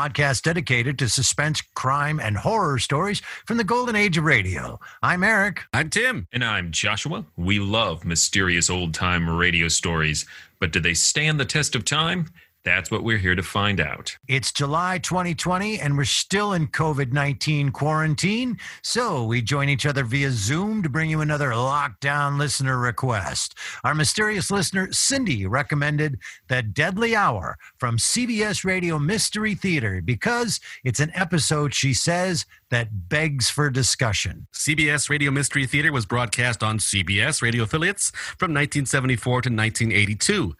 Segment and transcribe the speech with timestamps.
[0.00, 4.80] podcast dedicated to suspense, crime, and horror stories from the golden age of radio.
[5.02, 5.60] I'm Eric.
[5.74, 6.26] I'm Tim.
[6.32, 7.26] And I'm Joshua.
[7.36, 10.24] We love mysterious old time radio stories,
[10.58, 12.30] but do they stand the test of time?
[12.62, 14.18] That's what we're here to find out.
[14.28, 18.58] It's July 2020, and we're still in COVID 19 quarantine.
[18.82, 23.56] So we join each other via Zoom to bring you another lockdown listener request.
[23.82, 26.18] Our mysterious listener, Cindy, recommended
[26.48, 33.08] The Deadly Hour from CBS Radio Mystery Theater because it's an episode, she says, that
[33.08, 34.46] begs for discussion.
[34.52, 40.54] CBS Radio Mystery Theater was broadcast on CBS radio affiliates from 1974 to 1982.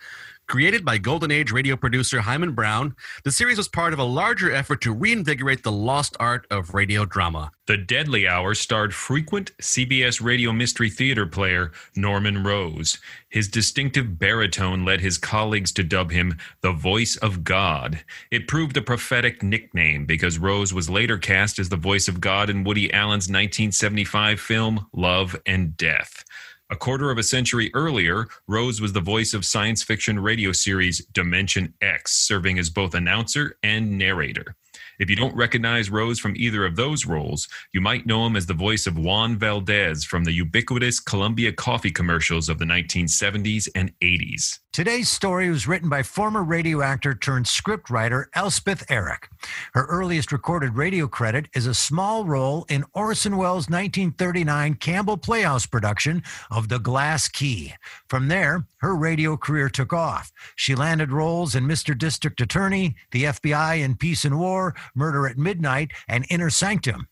[0.51, 4.51] Created by Golden Age radio producer Himan Brown, the series was part of a larger
[4.53, 7.53] effort to reinvigorate the lost art of radio drama.
[7.69, 12.99] The Deadly Hour starred frequent CBS Radio Mystery Theater player Norman Rose.
[13.29, 18.03] His distinctive baritone led his colleagues to dub him the voice of God.
[18.33, 22.51] It proved a prophetic nickname because Rose was later cast as the voice of God
[22.51, 26.25] in Woody Allen's 1975 film Love and Death.
[26.73, 31.05] A quarter of a century earlier, Rose was the voice of science fiction radio series
[31.07, 34.55] Dimension X, serving as both announcer and narrator.
[35.01, 38.47] If you don't recognize Rose from either of those roles, you might know him as
[38.47, 43.93] the voice of Juan Valdez from the ubiquitous Colombia coffee commercials of the 1970s and
[44.01, 44.61] 80s.
[44.73, 49.29] Today's story was written by former radio actor turned scriptwriter Elspeth Eric.
[49.75, 55.67] Her earliest recorded radio credit is a small role in Orson Welles' 1939 Campbell Playhouse
[55.67, 57.75] production of The Glass Key.
[58.09, 60.31] From there, her radio career took off.
[60.55, 61.99] She landed roles in Mr.
[61.99, 67.09] District Attorney, the FBI in Peace and War, Murder at Midnight, and Inner Sanctum.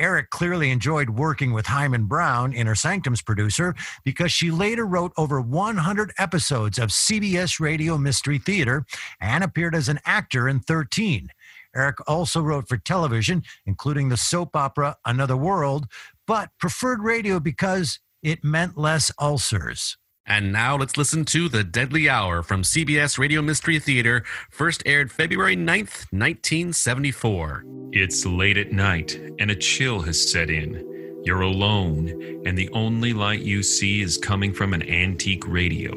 [0.00, 5.40] Eric clearly enjoyed working with Himan Brown, Inner Sanctum's producer, because she later wrote over
[5.40, 8.86] 100 episodes of CBS Radio Mystery Theater
[9.20, 11.28] and appeared as an actor in 13.
[11.76, 15.86] Eric also wrote for television, including the soap opera Another World,
[16.26, 19.98] but preferred radio because it meant less ulcers.
[20.30, 25.10] And now let's listen to The Deadly Hour from CBS Radio Mystery Theater, first aired
[25.10, 27.64] February 9th, 1974.
[27.90, 31.20] It's late at night, and a chill has set in.
[31.24, 35.96] You're alone, and the only light you see is coming from an antique radio.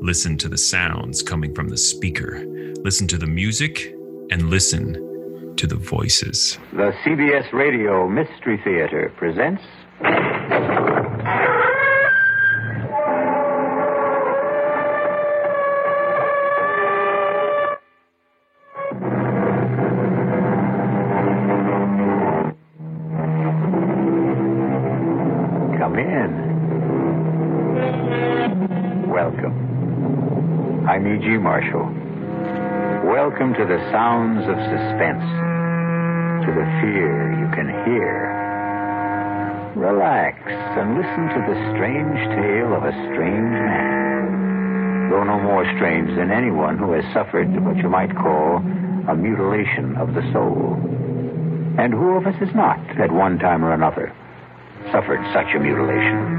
[0.00, 2.44] Listen to the sounds coming from the speaker.
[2.82, 3.94] Listen to the music,
[4.32, 6.58] and listen to the voices.
[6.72, 9.62] The CBS Radio Mystery Theater presents.
[31.08, 31.38] E.G.
[31.38, 31.88] Marshall.
[33.08, 35.24] Welcome to the sounds of suspense,
[36.44, 38.28] to the fear you can hear.
[39.72, 45.08] Relax and listen to the strange tale of a strange man.
[45.08, 48.58] Though no more strange than anyone who has suffered what you might call
[49.08, 50.76] a mutilation of the soul.
[51.80, 54.12] And who of us has not, at one time or another,
[54.92, 56.37] suffered such a mutilation?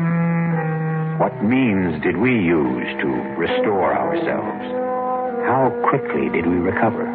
[1.20, 4.64] What means did we use to restore ourselves?
[5.44, 7.06] How quickly did we recover?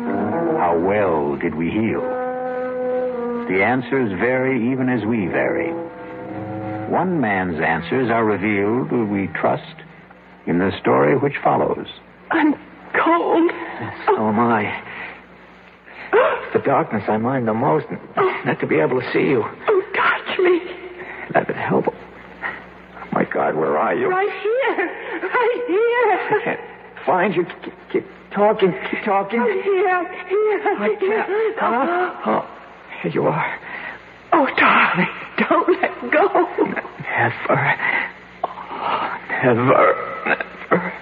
[0.59, 2.03] How well did we heal?
[3.49, 5.73] The answers vary even as we vary.
[6.93, 9.75] One man's answers are revealed, we trust,
[10.47, 11.87] in the story which follows.
[12.31, 12.53] I'm
[12.93, 13.51] cold.
[14.05, 14.83] So am I.
[16.13, 17.87] It's the darkness I mind the most.
[18.45, 19.43] Not to be able to see you.
[19.43, 20.61] Oh, touch me.
[21.33, 21.87] That would help.
[23.15, 24.09] My God, where are you?
[24.11, 24.91] Right here.
[25.23, 26.19] Right here.
[26.35, 26.61] I can't
[27.07, 27.45] find you.
[27.63, 28.75] Keep, keep talking.
[28.91, 29.39] Keep talking.
[29.39, 30.05] I'm here.
[30.27, 30.61] Here.
[30.65, 31.29] I can't.
[31.29, 31.55] Here.
[31.57, 32.15] Huh?
[32.27, 32.45] Oh,
[33.03, 33.59] here you are.
[34.33, 35.07] Oh, darling,
[35.39, 36.27] don't let go.
[37.07, 37.77] Never.
[38.43, 39.95] Oh, never.
[40.27, 40.93] Never.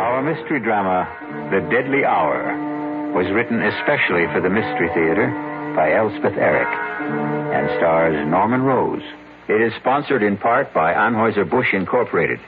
[0.00, 1.06] Our mystery drama,
[1.50, 2.73] The Deadly Hour,
[3.14, 5.30] was written especially for the Mystery Theater
[5.78, 6.66] by Elspeth Eric
[7.54, 9.06] and stars Norman Rose.
[9.46, 12.40] It is sponsored in part by Anheuser-Busch Incorporated,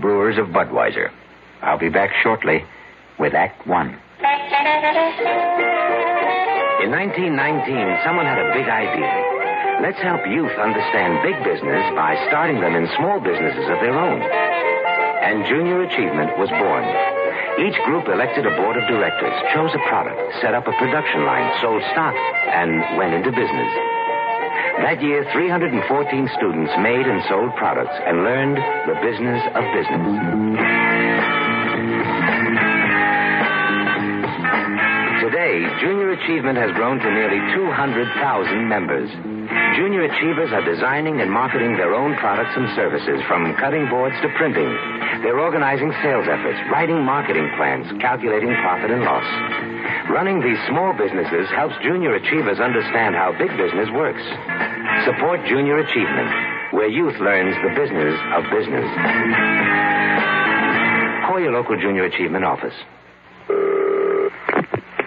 [0.00, 1.12] brewers of Budweiser.
[1.60, 2.64] I'll be back shortly
[3.18, 3.92] with Act One.
[6.80, 9.12] In 1919, someone had a big idea.
[9.84, 14.22] Let's help youth understand big business by starting them in small businesses of their own.
[14.24, 17.25] And Junior Achievement was born.
[17.56, 21.48] Each group elected a board of directors, chose a product, set up a production line,
[21.62, 22.12] sold stock,
[22.52, 23.72] and went into business.
[24.84, 30.04] That year, 314 students made and sold products and learned the business of business.
[35.24, 39.35] Today, Junior Achievement has grown to nearly 200,000 members.
[39.76, 44.28] Junior Achievers are designing and marketing their own products and services, from cutting boards to
[44.36, 44.68] printing.
[45.20, 49.28] They're organizing sales efforts, writing marketing plans, calculating profit and loss.
[50.08, 54.24] Running these small businesses helps Junior Achievers understand how big business works.
[55.04, 56.30] Support Junior Achievement,
[56.72, 58.88] where youth learns the business of business.
[61.28, 62.74] Call your local Junior Achievement office.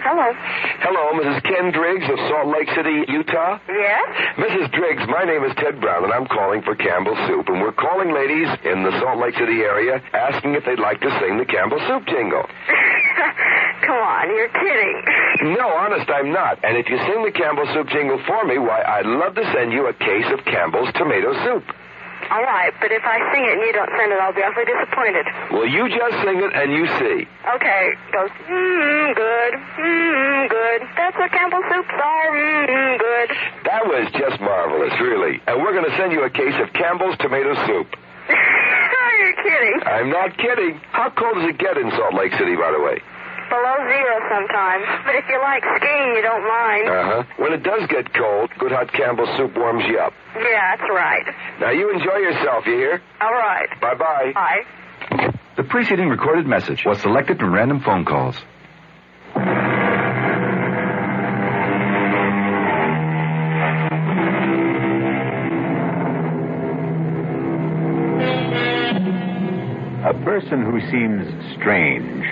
[0.00, 0.32] Hello.
[0.80, 1.44] Hello, Mrs.
[1.44, 3.60] Ken Driggs of Salt Lake City, Utah.
[3.68, 4.08] Yes?
[4.40, 4.72] Mrs.
[4.72, 7.44] Driggs, my name is Ted Brown, and I'm calling for Campbell Soup.
[7.52, 11.10] And we're calling ladies in the Salt Lake City area asking if they'd like to
[11.20, 12.48] sing the Campbell Soup jingle.
[13.84, 15.56] Come on, you're kidding.
[15.60, 16.64] No, honest, I'm not.
[16.64, 19.72] And if you sing the Campbell Soup jingle for me, why, I'd love to send
[19.72, 21.64] you a case of Campbell's tomato soup.
[22.30, 24.62] All right, but if I sing it and you don't send it, I'll be awfully
[24.62, 25.26] disappointed.
[25.50, 27.26] Well, you just sing it and you see.
[27.26, 27.82] Okay,
[28.14, 30.80] goes, mmm, good, mmm, good.
[30.94, 33.28] That's what Campbell soups are, mmm, good.
[33.66, 35.42] That was just marvelous, really.
[35.50, 37.90] And we're going to send you a case of Campbell's tomato soup.
[38.30, 39.76] Are you're kidding.
[39.82, 40.78] I'm not kidding.
[40.94, 43.02] How cold does it get in Salt Lake City, by the way?
[43.50, 44.84] Below zero sometimes.
[45.04, 46.86] But if you like skiing, you don't mind.
[46.88, 47.22] Uh huh.
[47.36, 50.12] When it does get cold, good hot Campbell soup warms you up.
[50.36, 51.26] yeah, that's right.
[51.60, 53.02] Now you enjoy yourself, you hear?
[53.20, 53.68] All right.
[53.80, 54.32] Bye bye.
[54.34, 55.32] Bye.
[55.56, 58.36] The preceding recorded message was selected from random phone calls.
[70.02, 72.24] A person who seems strange,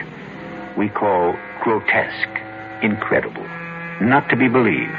[0.79, 2.39] we call grotesque,
[2.85, 3.43] incredible,
[4.01, 4.95] not to be believed.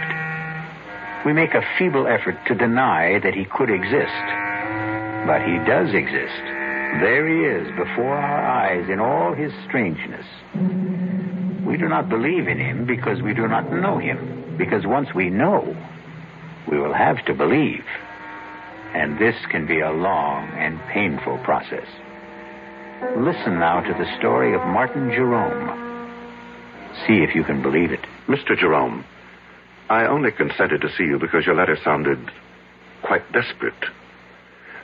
[1.26, 4.26] We make a feeble effort to deny that he could exist.
[5.26, 6.44] But he does exist.
[7.00, 10.26] There he is before our eyes in all his strangeness.
[11.66, 14.56] We do not believe in him because we do not know him.
[14.58, 15.78] Because once we know,
[16.70, 17.86] we will have to believe.
[18.94, 21.88] And this can be a long and painful process.
[23.00, 25.70] Listen now to the story of Martin Jerome.
[27.08, 28.02] See if you can believe it.
[28.28, 28.58] Mr.
[28.58, 29.06] Jerome,
[29.90, 32.20] I only consented to see you because your letter sounded
[33.02, 33.86] quite desperate.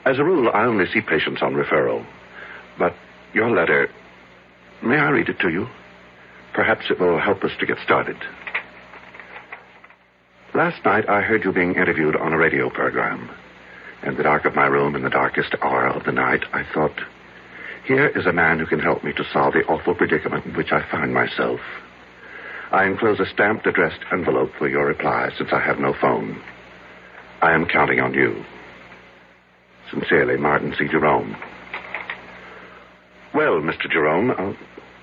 [0.06, 2.06] As a rule, I only see patients on referral.
[2.78, 2.94] But
[3.34, 3.90] your letter,
[4.82, 5.66] may I read it to you?
[6.54, 8.16] Perhaps it will help us to get started.
[10.54, 13.28] Last night, I heard you being interviewed on a radio program.
[14.02, 16.98] In the dark of my room, in the darkest hour of the night, I thought,
[17.86, 20.72] here is a man who can help me to solve the awful predicament in which
[20.72, 21.60] I find myself.
[22.72, 26.42] I enclose a stamped addressed envelope for your reply since I have no phone.
[27.40, 28.44] I am counting on you.
[29.90, 30.88] Sincerely, Martin C.
[30.88, 31.36] Jerome.
[33.32, 33.88] Well, Mr.
[33.88, 34.54] Jerome, uh,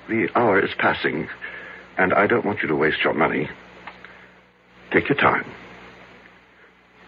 [0.09, 1.29] the hour is passing,
[1.97, 3.47] and I don't want you to waste your money.
[4.91, 5.49] Take your time.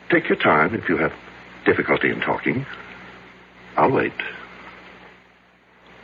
[0.10, 1.12] Take your time if you have
[1.65, 2.65] difficulty in talking.
[3.75, 4.13] I'll wait.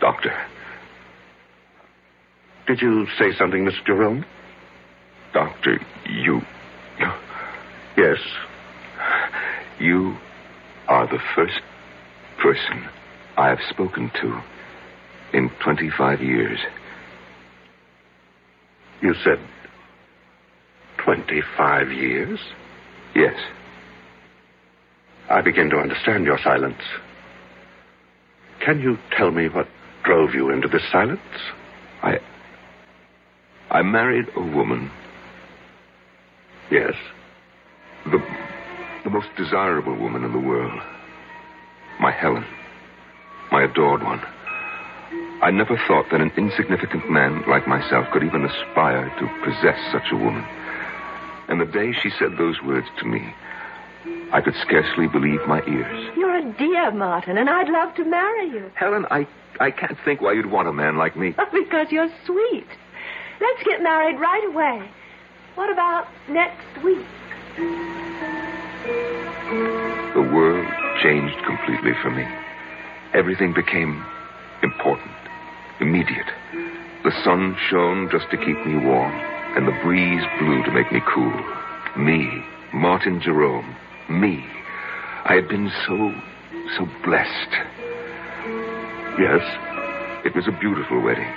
[0.02, 0.34] Doctor.
[2.68, 3.86] Did you say something, Mr.
[3.86, 4.26] Jerome?
[5.34, 5.80] Doctor,
[6.10, 6.42] you.
[7.96, 8.18] Yes.
[9.80, 10.18] You
[10.88, 11.62] are the first
[12.42, 12.88] person
[13.38, 14.42] I have spoken to
[15.38, 16.60] in 25 years.
[19.02, 19.40] You said
[21.04, 22.40] 25 years?
[23.16, 23.36] Yes.
[25.30, 26.82] I begin to understand your silence.
[28.66, 29.68] Can you tell me what
[30.04, 31.20] drove you into this silence?
[32.02, 32.20] I.
[33.70, 34.92] I married a woman.
[36.70, 36.94] Yes.
[38.06, 38.20] The.
[39.04, 40.80] the most desirable woman in the world.
[42.00, 42.46] My Helen.
[43.52, 44.22] My adored one.
[45.42, 50.12] I never thought that an insignificant man like myself could even aspire to possess such
[50.12, 50.46] a woman.
[51.48, 53.34] And the day she said those words to me,
[54.34, 56.12] I could scarcely believe my ears.
[56.16, 58.72] You're a dear, Martin, and I'd love to marry you.
[58.76, 59.28] Helen, I,
[59.60, 61.36] I can't think why you'd want a man like me.
[61.54, 62.68] because you're sweet.
[63.42, 64.90] Let's get married right away.
[65.56, 67.06] What about next week?
[70.14, 70.66] The world
[71.04, 72.26] changed completely for me.
[73.14, 74.06] Everything became
[74.64, 75.12] important,
[75.82, 76.28] immediate.
[77.04, 79.12] The sun shone just to keep me warm,
[79.58, 81.34] and the breeze blew to make me cool.
[81.98, 83.76] Me, Martin Jerome,
[84.10, 84.46] me.
[85.26, 86.14] I had been so,
[86.78, 87.52] so blessed.
[89.20, 89.42] Yes,
[90.26, 91.32] it was a beautiful wedding.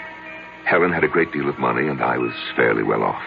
[0.65, 3.23] Helen had a great deal of money, and I was fairly well off.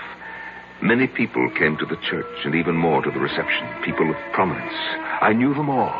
[0.81, 3.67] Many people came to the church, and even more to the reception.
[3.83, 4.73] People of prominence.
[5.21, 5.93] I knew them all.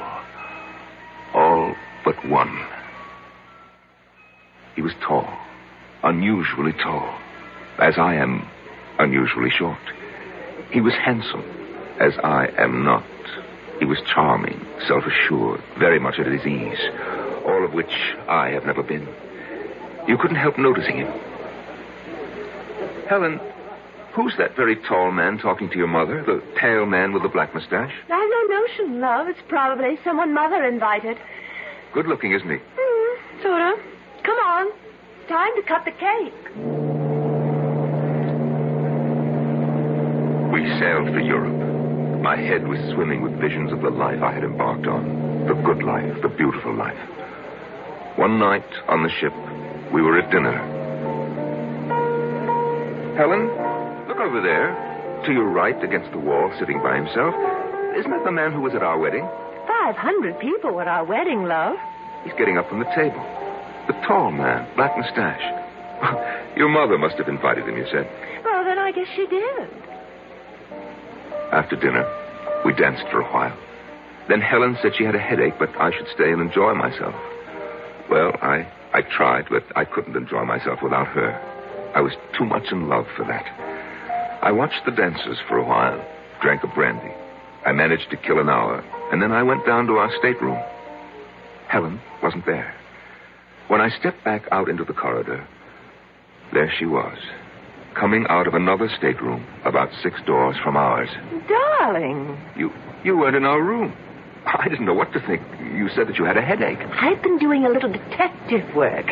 [1.33, 1.75] All
[2.05, 2.65] but one.
[4.75, 5.27] He was tall,
[6.03, 7.17] unusually tall,
[7.79, 8.47] as I am
[8.99, 9.79] unusually short.
[10.71, 11.43] He was handsome,
[11.99, 13.03] as I am not.
[13.79, 16.79] He was charming, self assured, very much at his ease,
[17.45, 17.93] all of which
[18.27, 19.07] I have never been.
[20.07, 21.07] You couldn't help noticing him.
[23.09, 23.39] Helen,
[24.13, 26.23] who's that very tall man talking to your mother?
[26.23, 27.93] The pale man with the black mustache?
[28.03, 29.27] I've no notion, love.
[29.27, 31.17] It's probably someone Mother invited.
[31.93, 32.57] Good looking, isn't he?
[32.77, 33.79] Hmm, sort of.
[34.23, 34.71] Come on.
[35.27, 36.33] Time to cut the cake.
[40.51, 41.56] We sailed for Europe.
[42.27, 45.47] My head was swimming with visions of the life I had embarked on.
[45.47, 46.99] The good life, the beautiful life.
[48.19, 49.31] One night on the ship,
[49.95, 50.51] we were at dinner.
[53.15, 53.47] Helen,
[54.11, 54.75] look over there.
[55.23, 57.31] To your right, against the wall, sitting by himself.
[57.95, 59.23] Isn't that the man who was at our wedding?
[59.65, 61.77] Five hundred people at our wedding, love.
[62.25, 63.23] He's getting up from the table.
[63.87, 65.47] The tall man, black mustache.
[66.57, 68.03] Your mother must have invited him, you said.
[68.43, 69.87] Well, then I guess she did.
[71.51, 72.05] After dinner,
[72.65, 73.57] we danced for a while.
[74.27, 77.15] Then Helen said she had a headache, but I should stay and enjoy myself.
[78.09, 81.31] Well, I, I tried, but I couldn't enjoy myself without her.
[81.95, 83.45] I was too much in love for that.
[84.43, 86.05] I watched the dancers for a while,
[86.41, 87.13] drank a brandy.
[87.65, 90.61] I managed to kill an hour, and then I went down to our stateroom.
[91.69, 92.73] Helen wasn't there.
[93.67, 95.45] When I stepped back out into the corridor,
[96.53, 97.17] there she was,
[97.99, 101.09] coming out of another stateroom about six doors from ours.
[101.47, 102.37] Darling.
[102.55, 102.71] You
[103.03, 103.95] you weren't in our room.
[104.45, 105.41] I didn't know what to think.
[105.59, 106.79] You said that you had a headache.
[106.79, 109.05] I've been doing a little detective work.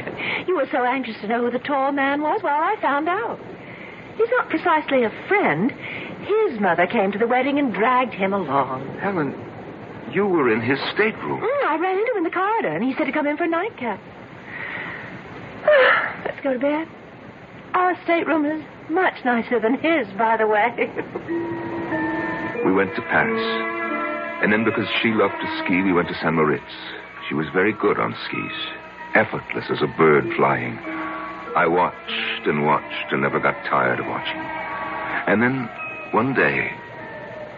[0.48, 2.42] You were so anxious to know who the tall man was.
[2.42, 3.40] Well, I found out.
[4.18, 5.72] He's not precisely a friend.
[5.72, 8.98] His mother came to the wedding and dragged him along.
[9.00, 9.36] Helen,
[10.12, 11.42] you were in his stateroom.
[11.42, 13.44] Mm, I ran into him in the corridor, and he said to come in for
[13.44, 14.00] a nightcap.
[16.26, 16.88] Let's go to bed.
[17.74, 20.92] Our stateroom is much nicer than his, by the way.
[22.66, 23.42] We went to Paris.
[24.44, 26.34] And then because she loved to ski, we went to St.
[26.34, 26.64] Moritz.
[27.28, 28.58] She was very good on skis,
[29.16, 30.78] effortless as a bird flying.
[31.56, 34.42] I watched and watched and never got tired of watching.
[35.28, 35.70] And then
[36.12, 36.72] one day,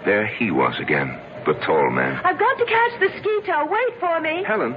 [0.05, 2.21] there he was again, the tall man.
[2.23, 3.65] I've got to catch the ski tow.
[3.65, 4.43] Wait for me.
[4.45, 4.73] Helen,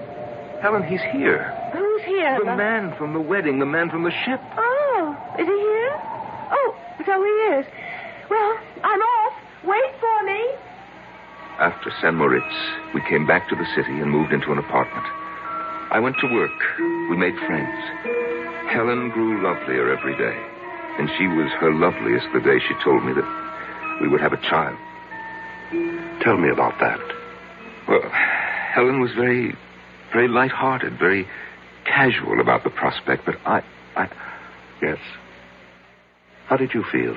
[0.62, 1.57] Helen, he's here.
[1.73, 2.38] Who's here?
[2.38, 4.40] The man from the wedding, the man from the ship.
[4.57, 5.80] Oh, is he here?
[7.11, 7.67] So he is.
[8.31, 9.35] Well, I'm off.
[9.64, 10.47] Wait for me.
[11.59, 12.14] After St.
[12.14, 12.55] Moritz,
[12.95, 15.05] we came back to the city and moved into an apartment.
[15.90, 16.55] I went to work.
[17.11, 17.75] We made friends.
[18.71, 20.38] Helen grew lovelier every day,
[21.02, 24.40] and she was her loveliest the day she told me that we would have a
[24.47, 24.79] child.
[26.23, 27.00] Tell me about that.
[27.88, 28.09] Well,
[28.73, 29.57] Helen was very,
[30.12, 31.26] very light-hearted, very
[31.85, 33.64] casual about the prospect, but I,
[33.97, 34.09] I,
[34.81, 34.99] Yes.
[36.50, 37.16] How did you feel?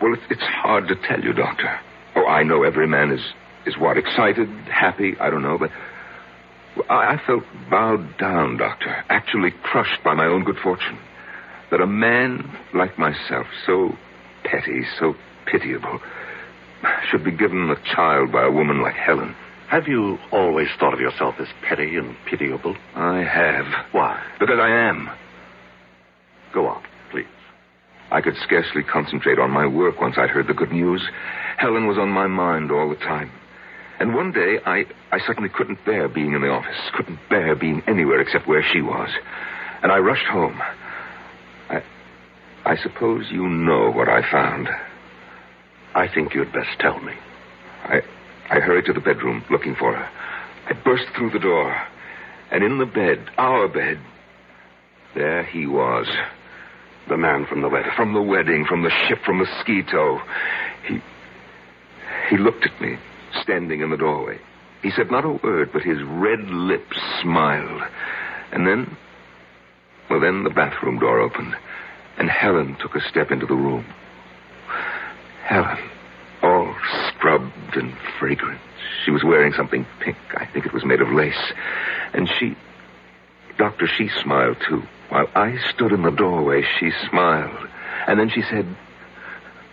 [0.00, 1.78] well, it's, it's hard to tell you, Doctor.
[2.16, 3.20] Oh, I know every man is,
[3.66, 5.70] is what, excited, happy, I don't know, but
[6.88, 10.98] I, I felt bowed down, Doctor, actually crushed by my own good fortune.
[11.70, 13.90] That a man like myself, so
[14.44, 15.14] petty, so
[15.44, 16.00] pitiable,
[17.10, 19.36] should be given a child by a woman like Helen.
[19.68, 22.74] Have you always thought of yourself as petty and pitiable?
[22.94, 23.66] I have.
[23.92, 24.24] Why?
[24.40, 25.10] Because I am.
[26.54, 26.82] Go on.
[28.10, 31.02] I could scarcely concentrate on my work once I'd heard the good news.
[31.58, 33.30] Helen was on my mind all the time.
[34.00, 37.82] And one day, I, I suddenly couldn't bear being in the office, couldn't bear being
[37.86, 39.10] anywhere except where she was.
[39.82, 40.60] And I rushed home.
[41.68, 41.82] I,
[42.64, 44.68] I suppose you know what I found.
[45.94, 47.14] I think you'd best tell me.
[47.84, 48.00] I,
[48.50, 50.08] I hurried to the bedroom looking for her.
[50.68, 51.76] I burst through the door.
[52.50, 53.98] And in the bed, our bed,
[55.14, 56.06] there he was.
[57.08, 57.92] The man from the wedding.
[57.96, 59.44] From the wedding, from the ship, from
[59.90, 60.20] tow.
[60.86, 61.00] He.
[62.28, 62.98] He looked at me,
[63.40, 64.38] standing in the doorway.
[64.82, 67.82] He said not a word, but his red lips smiled.
[68.52, 68.96] And then.
[70.10, 71.54] Well, then the bathroom door opened,
[72.18, 73.86] and Helen took a step into the room.
[75.44, 75.78] Helen,
[76.42, 76.74] all
[77.08, 78.60] scrubbed and fragrant.
[79.04, 80.18] She was wearing something pink.
[80.34, 81.52] I think it was made of lace.
[82.12, 82.54] And she.
[83.56, 84.82] Doctor, she smiled too.
[85.08, 87.68] While I stood in the doorway, she smiled.
[88.06, 88.66] And then she said,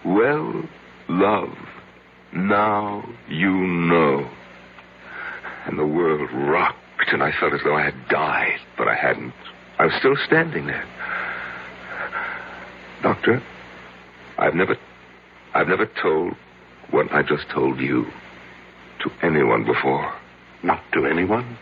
[0.05, 0.63] Well,
[1.09, 1.55] love,
[2.33, 4.29] now you know.
[5.65, 9.33] And the world rocked, and I felt as though I had died, but I hadn't.
[9.77, 10.85] I was still standing there.
[13.01, 13.41] Doctor,
[14.37, 14.77] I've never
[15.53, 16.35] I've never told
[16.91, 18.05] what I just told you
[19.03, 20.13] to anyone before.
[20.63, 21.57] Not to anyone?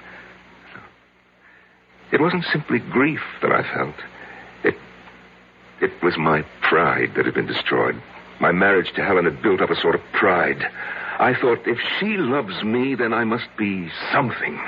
[2.14, 3.96] It wasn't simply grief that I felt.
[4.64, 4.76] It
[5.82, 8.00] it was my pride that had been destroyed.
[8.40, 10.64] My marriage to Helen had built up a sort of pride.
[11.20, 14.62] I thought if she loves me, then I must be something.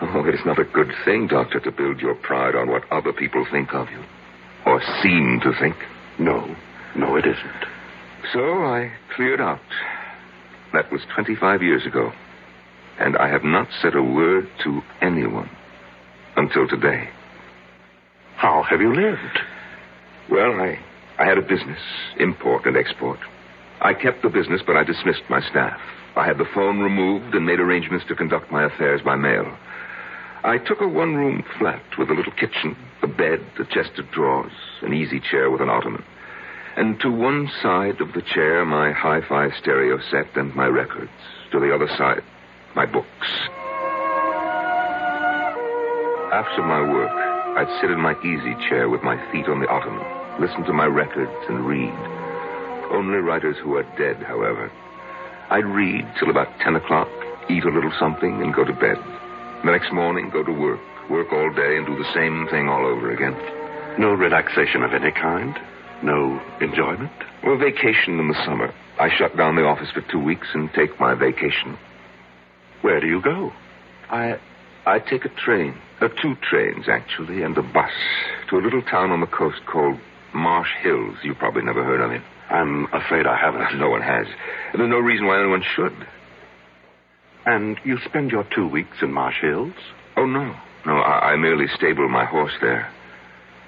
[0.00, 3.12] Oh, it is not a good thing, Doctor, to build your pride on what other
[3.12, 4.02] people think of you.
[4.64, 5.76] Or seem to think.
[6.18, 6.56] No.
[6.96, 7.64] No, it isn't.
[8.32, 9.60] So I cleared out.
[10.72, 12.12] That was 25 years ago.
[12.98, 15.50] And I have not said a word to anyone
[16.36, 17.08] until today.
[18.36, 19.38] How have you lived?
[20.30, 20.78] Well, I,
[21.18, 21.78] I had a business,
[22.18, 23.18] import and export.
[23.80, 25.78] I kept the business, but I dismissed my staff.
[26.16, 29.56] I had the phone removed and made arrangements to conduct my affairs by mail.
[30.44, 34.10] I took a one room flat with a little kitchen, a bed, a chest of
[34.10, 36.04] drawers, an easy chair with an ottoman.
[36.76, 41.10] And to one side of the chair, my hi fi stereo set and my records.
[41.52, 42.22] To the other side,
[42.74, 43.28] my books.
[46.34, 47.14] After my work,
[47.54, 50.02] I'd sit in my easy chair with my feet on the ottoman,
[50.42, 51.94] listen to my records, and read.
[52.90, 54.68] Only writers who are dead, however.
[55.50, 57.06] I'd read till about 10 o'clock,
[57.48, 58.98] eat a little something, and go to bed.
[59.64, 62.84] The next morning, go to work, work all day, and do the same thing all
[62.84, 63.38] over again.
[64.00, 65.54] No relaxation of any kind?
[66.02, 67.12] No enjoyment?
[67.44, 68.74] Well, vacation in the summer.
[68.98, 71.78] I shut down the office for two weeks and take my vacation.
[72.82, 73.52] Where do you go?
[74.10, 74.40] I
[74.86, 77.90] I take a train, uh, two trains actually, and a bus
[78.50, 79.98] to a little town on the coast called
[80.34, 81.16] Marsh Hills.
[81.22, 82.22] You probably never heard of it.
[82.50, 83.78] I'm afraid I haven't.
[83.78, 84.26] No one has.
[84.72, 85.94] And there's no reason why anyone should.
[87.46, 89.74] And you spend your two weeks in Marsh Hills?
[90.16, 90.54] Oh no,
[90.86, 90.92] no.
[90.92, 92.90] I, I merely stable my horse there.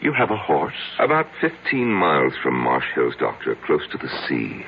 [0.00, 0.74] You have a horse?
[0.98, 4.64] About 15 miles from Marsh Hills, Doctor, close to the sea.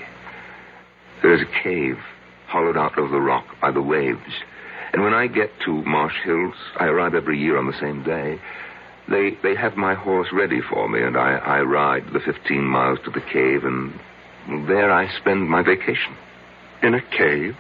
[1.23, 1.99] There's a cave
[2.47, 4.33] hollowed out of the rock by the waves.
[4.93, 8.41] And when I get to Marsh Hills, I arrive every year on the same day.
[9.09, 12.99] They they have my horse ready for me, and I, I ride the 15 miles
[13.05, 13.99] to the cave, and
[14.69, 16.17] there I spend my vacation.
[16.83, 17.57] In a cave?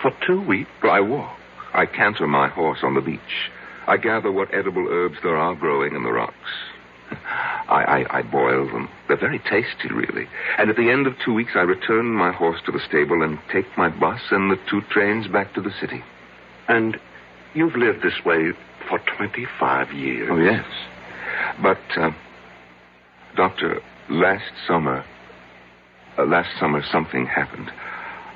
[0.00, 0.70] For two weeks?
[0.82, 1.36] I walk.
[1.72, 3.50] I canter my horse on the beach.
[3.86, 6.34] I gather what edible herbs there are growing in the rocks.
[7.68, 8.88] I, I, I boil them.
[9.08, 10.26] They're very tasty, really.
[10.58, 13.38] And at the end of two weeks, I return my horse to the stable and
[13.52, 16.02] take my bus and the two trains back to the city.
[16.68, 16.96] And
[17.54, 18.52] you've lived this way
[18.88, 20.28] for 25 years.
[20.30, 20.64] Oh, yes.
[21.60, 22.10] But, uh,
[23.36, 25.04] Doctor, last summer,
[26.18, 27.70] uh, last summer something happened.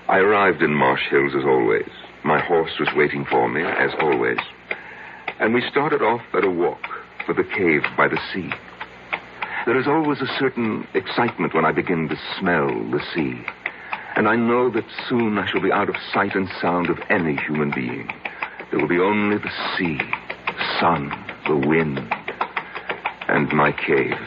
[0.09, 1.89] I arrived in Marsh Hills as always.
[2.25, 4.39] My horse was waiting for me, as always.
[5.39, 8.51] And we started off at a walk for the cave by the sea.
[9.67, 13.45] There is always a certain excitement when I begin to smell the sea.
[14.17, 17.37] And I know that soon I shall be out of sight and sound of any
[17.37, 18.11] human being.
[18.71, 21.11] There will be only the sea, the sun,
[21.47, 21.99] the wind,
[23.29, 24.19] and my cave.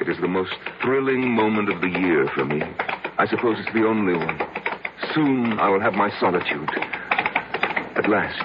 [0.00, 2.62] It is the most thrilling moment of the year for me.
[3.18, 4.38] I suppose it's the only one.
[5.14, 6.70] Soon I will have my solitude.
[7.96, 8.44] At last,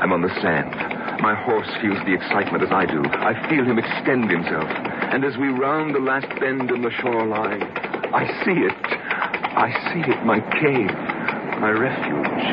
[0.00, 1.03] I'm on the sand.
[1.24, 3.02] My horse feels the excitement as I do.
[3.02, 4.68] I feel him extend himself.
[5.08, 7.62] And as we round the last bend in the shoreline,
[8.12, 8.76] I see it.
[9.56, 10.92] I see it, my cave,
[11.64, 12.44] my refuge.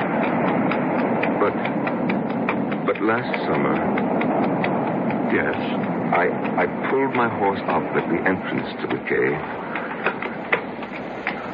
[1.43, 1.51] But,
[2.87, 3.75] but last summer,
[5.35, 5.57] yes,
[6.15, 6.31] I,
[6.63, 9.35] I pulled my horse up at the entrance to the cave.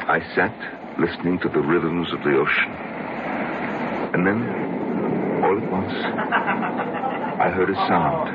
[0.06, 0.54] I sat
[1.00, 2.70] listening to the rhythms of the ocean.
[4.14, 4.38] And then,
[5.42, 6.57] all at once,
[7.38, 8.28] I heard a sound.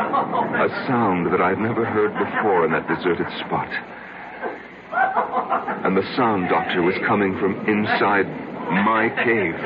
[0.00, 3.68] A sound that I'd never heard before in that deserted spot.
[5.84, 8.24] And the sound, Doctor, was coming from inside
[8.84, 9.60] my cave.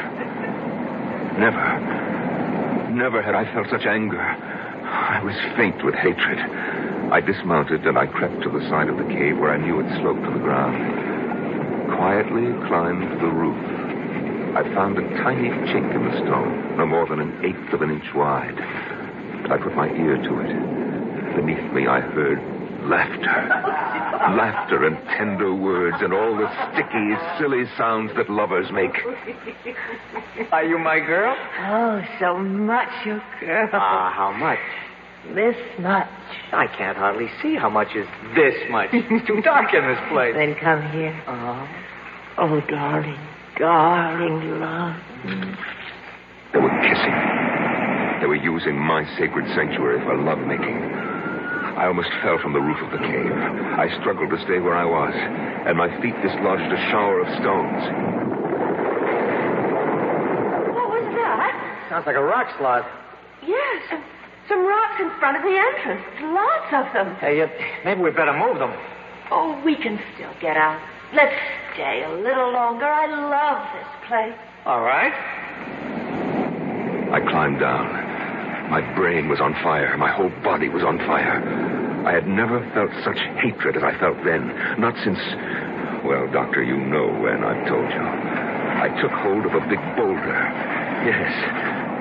[1.38, 4.20] Never, never had I felt such anger.
[4.20, 6.38] I was faint with hatred.
[7.12, 9.86] I dismounted and I crept to the side of the cave where I knew it
[10.00, 11.94] sloped to the ground.
[11.94, 13.83] Quietly climbed the roof.
[14.54, 17.90] I found a tiny chink in the stone, no more than an eighth of an
[17.90, 18.54] inch wide.
[19.50, 21.36] I put my ear to it.
[21.36, 22.38] Beneath me, I heard
[22.88, 23.48] laughter.
[24.36, 28.94] Laughter and tender words and all the sticky, silly sounds that lovers make.
[30.52, 31.36] Are you my girl?
[31.60, 33.68] Oh, so much, your girl.
[33.72, 34.58] Ah, how much?
[35.34, 36.08] This much.
[36.52, 38.90] I can't hardly see how much is this much.
[38.92, 40.34] It's too dark in this place.
[40.34, 41.20] Then come here.
[41.26, 41.66] Uh-huh.
[42.36, 43.18] Oh, darling,
[43.58, 44.96] darling love.
[46.52, 47.16] They were kissing.
[48.20, 50.78] They were using my sacred sanctuary for lovemaking.
[51.74, 53.32] I almost fell from the roof of the cave.
[53.34, 57.82] I struggled to stay where I was, and my feet dislodged a shower of stones.
[60.70, 61.86] What was that?
[61.90, 62.86] Sounds like a rock slide.
[63.42, 64.04] Yes, some,
[64.48, 66.06] some rocks in front of the entrance.
[66.22, 67.16] Lots of them.
[67.16, 67.48] Hey, uh,
[67.84, 68.72] maybe we better move them.
[69.30, 70.80] Oh, we can still get out.
[71.14, 71.34] Let's
[71.74, 72.86] stay a little longer.
[72.86, 74.38] I love this place.
[74.66, 75.12] All right.
[77.14, 78.70] I climbed down.
[78.70, 79.96] My brain was on fire.
[79.96, 81.38] My whole body was on fire.
[82.04, 84.48] I had never felt such hatred as I felt then.
[84.80, 85.20] Not since.
[86.04, 88.02] Well, Doctor, you know when I've told you.
[88.02, 90.42] I took hold of a big boulder.
[91.06, 91.32] Yes,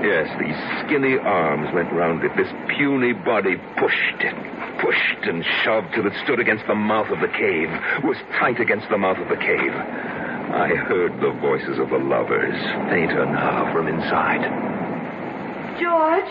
[0.02, 2.32] yes, these skinny arms went round it.
[2.36, 4.36] This puny body pushed it,
[4.82, 7.70] pushed and shoved till it stood against the mouth of the cave,
[8.04, 9.74] was tight against the mouth of the cave.
[10.54, 12.54] I heard the voices of the lovers,
[12.90, 14.44] fainter now from inside.
[15.80, 16.30] George,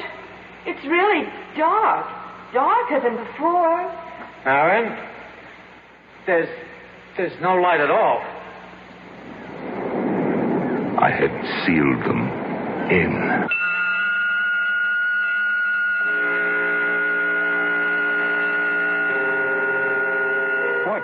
[0.66, 1.26] it's really
[1.56, 2.06] dark.
[2.52, 3.90] Darker than before.
[4.44, 4.96] Aaron,
[6.26, 6.48] there's
[7.16, 8.20] there's no light at all.
[10.98, 11.32] I had
[11.64, 12.28] sealed them
[12.90, 13.61] in.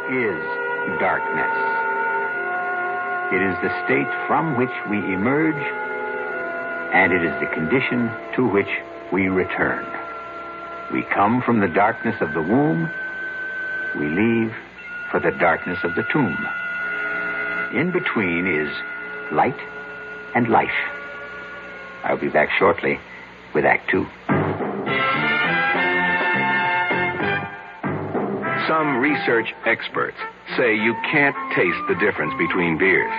[0.08, 0.40] Is
[1.00, 1.52] darkness?
[3.30, 5.62] It is the state from which we emerge,
[6.94, 8.70] and it is the condition to which
[9.12, 9.84] we return.
[10.92, 12.88] We come from the darkness of the womb,
[13.98, 14.54] we leave
[15.10, 16.38] for the darkness of the tomb.
[17.74, 18.72] In between is
[19.30, 19.58] light
[20.34, 20.68] and life.
[22.04, 22.98] I'll be back shortly
[23.54, 24.06] with Act Two.
[28.98, 30.16] Research experts
[30.56, 33.12] say you can't taste the difference between beers.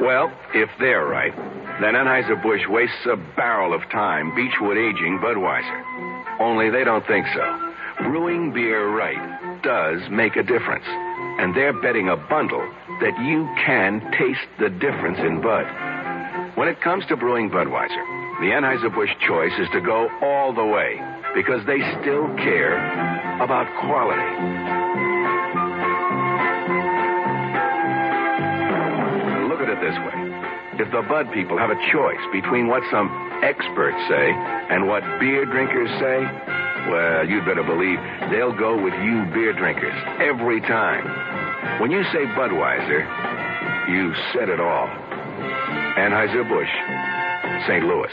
[0.00, 1.32] Well, if they're right,
[1.80, 6.40] then Anheuser-Busch wastes a barrel of time Beechwood aging Budweiser.
[6.40, 7.72] Only they don't think so.
[8.02, 10.86] Brewing beer right does make a difference.
[11.38, 12.66] And they're betting a bundle
[13.00, 15.66] that you can taste the difference in Bud.
[16.56, 18.04] When it comes to brewing Budweiser,
[18.40, 21.00] the Anheuser-Busch choice is to go all the way
[21.32, 22.76] because they still care
[23.40, 24.81] about quality.
[29.92, 30.16] This way.
[30.80, 33.08] If the Bud people have a choice between what some
[33.44, 34.32] experts say
[34.72, 36.24] and what beer drinkers say,
[36.88, 37.98] well, you'd better believe
[38.30, 41.04] they'll go with you beer drinkers every time.
[41.80, 43.04] When you say Budweiser,
[43.90, 44.88] you said it all.
[46.00, 46.72] Anheuser-Busch,
[47.68, 47.84] St.
[47.84, 48.12] Louis.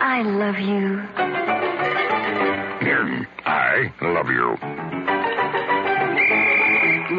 [0.00, 1.02] I love you.
[3.06, 4.95] Mm, I love you.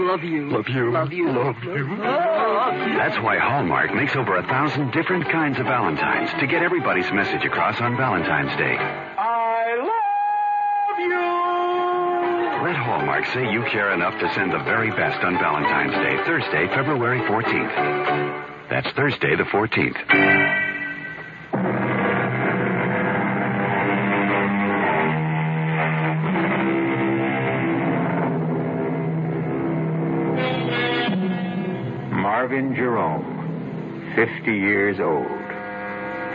[0.07, 0.49] Love you.
[0.49, 0.89] Love you.
[0.89, 1.29] Love you.
[1.31, 1.85] Love you.
[2.95, 7.43] That's why Hallmark makes over a thousand different kinds of Valentines to get everybody's message
[7.43, 8.77] across on Valentine's Day.
[8.77, 12.67] I love you.
[12.67, 16.67] Let Hallmark say you care enough to send the very best on Valentine's Day, Thursday,
[16.73, 18.69] February 14th.
[18.69, 20.66] That's Thursday the 14th.
[32.57, 35.29] Marvin Jerome, 50 years old,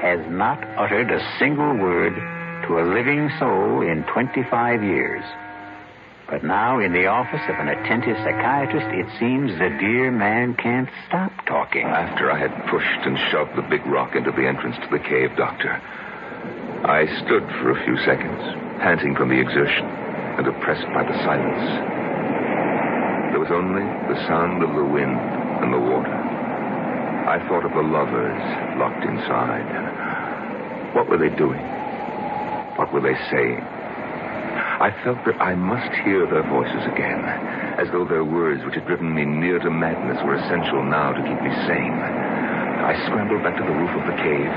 [0.07, 5.25] has not uttered a single word to a living soul in 25 years.
[6.31, 10.89] But now, in the office of an attentive psychiatrist, it seems the dear man can't
[11.09, 11.83] stop talking.
[11.83, 15.35] After I had pushed and shoved the big rock into the entrance to the cave,
[15.35, 15.75] Doctor,
[16.87, 18.39] I stood for a few seconds,
[18.79, 19.91] panting from the exertion
[20.39, 21.67] and oppressed by the silence.
[23.35, 26.12] There was only the sound of the wind and the water.
[26.12, 28.42] I thought of the lovers
[28.77, 29.64] locked inside.
[30.94, 31.62] What were they doing?
[32.77, 33.62] What were they saying?
[34.83, 37.22] I felt that I must hear their voices again,
[37.79, 41.22] as though their words, which had driven me near to madness, were essential now to
[41.22, 41.94] keep me sane.
[42.83, 44.51] I scrambled back to the roof of the cave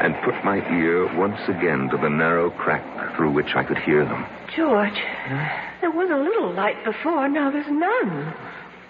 [0.00, 2.82] and put my ear once again to the narrow crack
[3.14, 4.24] through which I could hear them.
[4.56, 4.96] George,
[5.82, 8.34] there was a little light before, now there's none.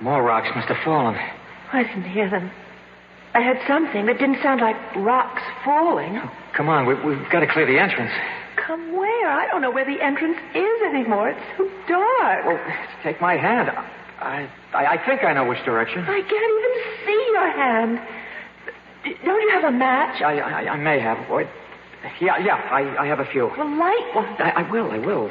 [0.00, 1.18] More rocks must have fallen.
[1.72, 2.50] I didn't hear them.
[3.34, 6.18] I heard something that didn't sound like rocks falling.
[6.18, 8.10] Oh, come on, we, we've got to clear the entrance.
[8.56, 9.30] Come where?
[9.30, 11.30] I don't know where the entrance is anymore.
[11.30, 12.44] It's so dark.
[12.46, 12.60] Well,
[13.04, 13.70] take my hand.
[13.70, 16.02] I, I, I think I know which direction.
[16.02, 18.00] I can't even see your hand.
[19.24, 20.20] Don't you have a match?
[20.22, 21.48] I, I, I may have, boy.
[22.20, 23.50] Yeah, yeah, I, I have a few.
[23.56, 24.26] Well, light one.
[24.40, 25.30] I, I will, I will.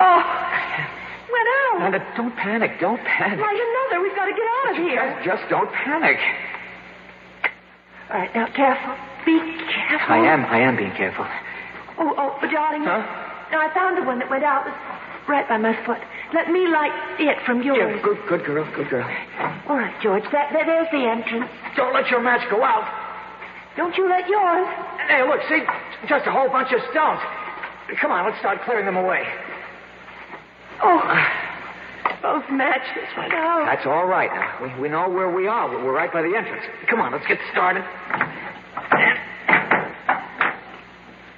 [0.00, 0.88] Oh,
[1.32, 1.76] went out.
[1.80, 3.40] Now, don't panic, don't panic.
[3.40, 4.02] Light another.
[4.02, 5.02] We've got to get out of here.
[5.24, 6.18] Just, just don't panic.
[8.12, 8.92] All right, now careful.
[9.24, 9.40] Be
[9.72, 10.12] careful.
[10.12, 11.24] I am, I am being careful.
[11.98, 12.84] Oh, oh, but darling.
[12.84, 13.00] Huh?
[13.52, 14.66] No, I found the one that went out.
[14.66, 16.00] It was right by my foot.
[16.34, 17.78] Let me light it from yours.
[17.96, 19.08] Yeah, good, good girl, good girl.
[19.68, 20.24] All right, George.
[20.32, 21.48] That, that, there's the entrance.
[21.76, 22.84] Don't let your match go out.
[23.76, 24.66] Don't you let yours.
[25.08, 25.60] Hey, look, see,
[26.08, 27.20] just a whole bunch of stones.
[28.00, 29.24] Come on, let's start clearing them away.
[30.80, 31.02] Oh,
[32.22, 33.66] both matches went out.
[33.66, 34.30] That's all right.
[34.32, 35.68] Now, we, we know where we are.
[35.68, 36.64] We're we're right by the entrance.
[36.88, 37.84] Come on, let's get started.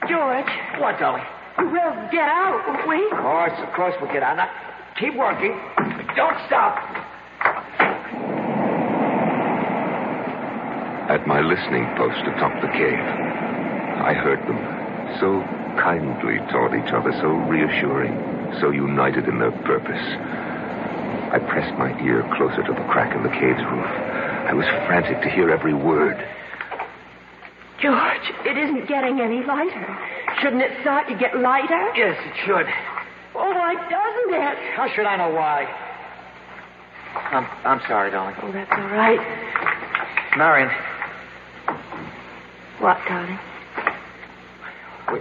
[0.09, 1.25] George, What, darling?
[1.59, 3.01] we'll get out, won't we?
[3.11, 4.37] Of course, of course we'll get out.
[4.37, 4.51] Now,
[4.99, 5.59] keep working.
[6.15, 6.77] Don't stop.
[11.09, 12.99] At my listening post atop the cave,
[14.05, 14.59] I heard them
[15.21, 15.41] so
[15.81, 18.13] kindly toward each other, so reassuring,
[18.61, 20.03] so united in their purpose.
[21.33, 23.87] I pressed my ear closer to the crack in the cave's roof.
[24.47, 26.17] I was frantic to hear every word.
[27.83, 29.99] George, it isn't getting any lighter.
[30.41, 31.91] Shouldn't it start to get lighter?
[31.97, 32.67] Yes, it should.
[33.35, 34.59] Oh, why doesn't it?
[34.77, 35.65] How should I know why?
[37.15, 38.37] I'm, I'm sorry, darling.
[38.43, 39.19] Oh, that's all right.
[40.37, 40.71] Marion,
[42.81, 43.39] What, darling?
[45.13, 45.21] we,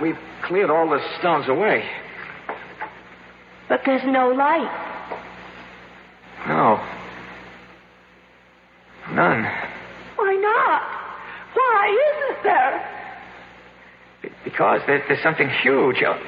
[0.00, 1.84] we've cleared all the stones away.
[3.68, 4.70] But there's no light.
[6.48, 6.80] No.
[9.14, 9.44] None.
[10.16, 10.82] Why not?
[11.54, 12.88] Why isn't there?
[14.22, 16.02] Be- Because there's, there's something huge.
[16.02, 16.18] A,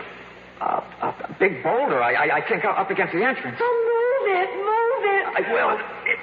[0.61, 3.59] a, a, big boulder, I, I, I think, up against the entrance.
[3.61, 5.25] Oh, move it, move it.
[5.37, 5.79] I will.
[6.07, 6.18] It,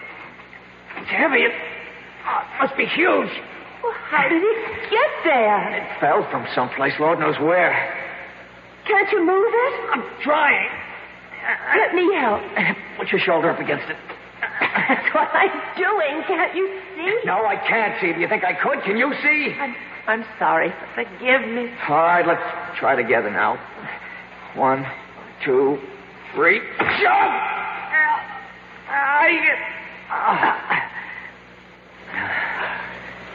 [1.01, 1.41] it's heavy.
[1.43, 1.51] It
[2.25, 3.29] oh, it must be huge.
[3.83, 5.75] Well, how did it get there?
[5.75, 7.73] It fell from someplace, Lord knows where.
[8.87, 9.73] Can't you move it?
[9.91, 10.69] I'm trying.
[11.75, 12.41] Let me help.
[12.97, 13.97] Put your shoulder up against it.
[14.61, 16.23] That's what I'm doing.
[16.27, 17.19] Can't you see?
[17.25, 18.13] No, I can't see.
[18.13, 18.83] Do you think I could?
[18.83, 19.53] Can you see?
[19.59, 19.75] I'm,
[20.07, 20.73] I'm sorry.
[20.95, 21.71] Forgive me.
[21.89, 22.41] All right, let's
[22.79, 23.57] try together now.
[24.55, 24.85] One,
[25.43, 25.79] two,
[26.35, 26.59] three.
[26.99, 27.33] Jump!
[28.93, 29.29] I.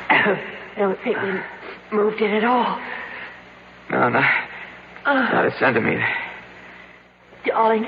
[0.08, 2.78] I don't think we moved it at all.
[3.90, 4.20] No, no.
[5.06, 6.04] Not a centimeter.
[7.46, 7.86] Darling,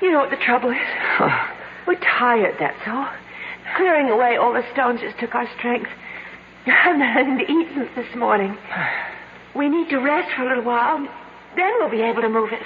[0.00, 0.76] you know what the trouble is?
[1.86, 3.08] We're tired, that's all.
[3.76, 5.90] Clearing away all the stones just took our strength.
[6.66, 8.56] I haven't had anything to eat since this morning.
[9.54, 10.98] We need to rest for a little while.
[11.56, 12.62] Then we'll be able to move it.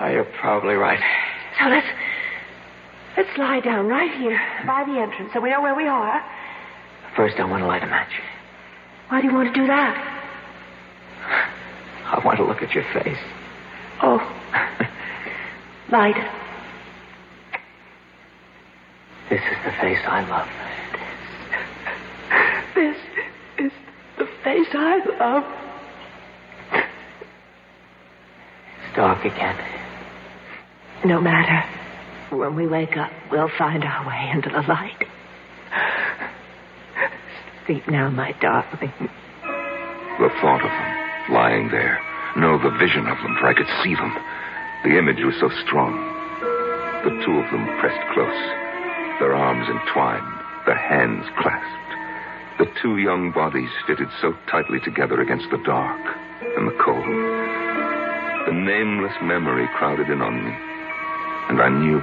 [0.00, 1.00] Oh, you're probably right.
[1.58, 1.86] So let's
[3.16, 6.22] let's lie down right here by the entrance so we know where we are.
[7.16, 8.12] First, I want to light a match.
[9.08, 10.14] Why do you want to do that?
[12.04, 13.18] I want to look at your face.
[14.02, 14.18] Oh.
[15.90, 16.16] Light.
[19.30, 20.48] This is the face I love.
[22.74, 22.96] This
[23.58, 23.72] is
[24.18, 25.44] the face I love.
[28.84, 29.56] It's dark again.
[31.06, 31.64] No matter.
[32.36, 35.04] When we wake up, we'll find our way into the light.
[37.64, 38.92] Sleep now, my darling.
[40.18, 41.98] The thought of them lying there.
[42.36, 44.14] No, the vision of them, for I could see them.
[44.84, 45.94] The image was so strong.
[47.04, 48.42] The two of them pressed close,
[49.18, 50.26] their arms entwined,
[50.66, 51.88] their hands clasped.
[52.58, 56.00] The two young bodies fitted so tightly together against the dark
[56.56, 57.04] and the cold.
[58.46, 60.54] The nameless memory crowded in on me.
[61.48, 62.00] And I knew.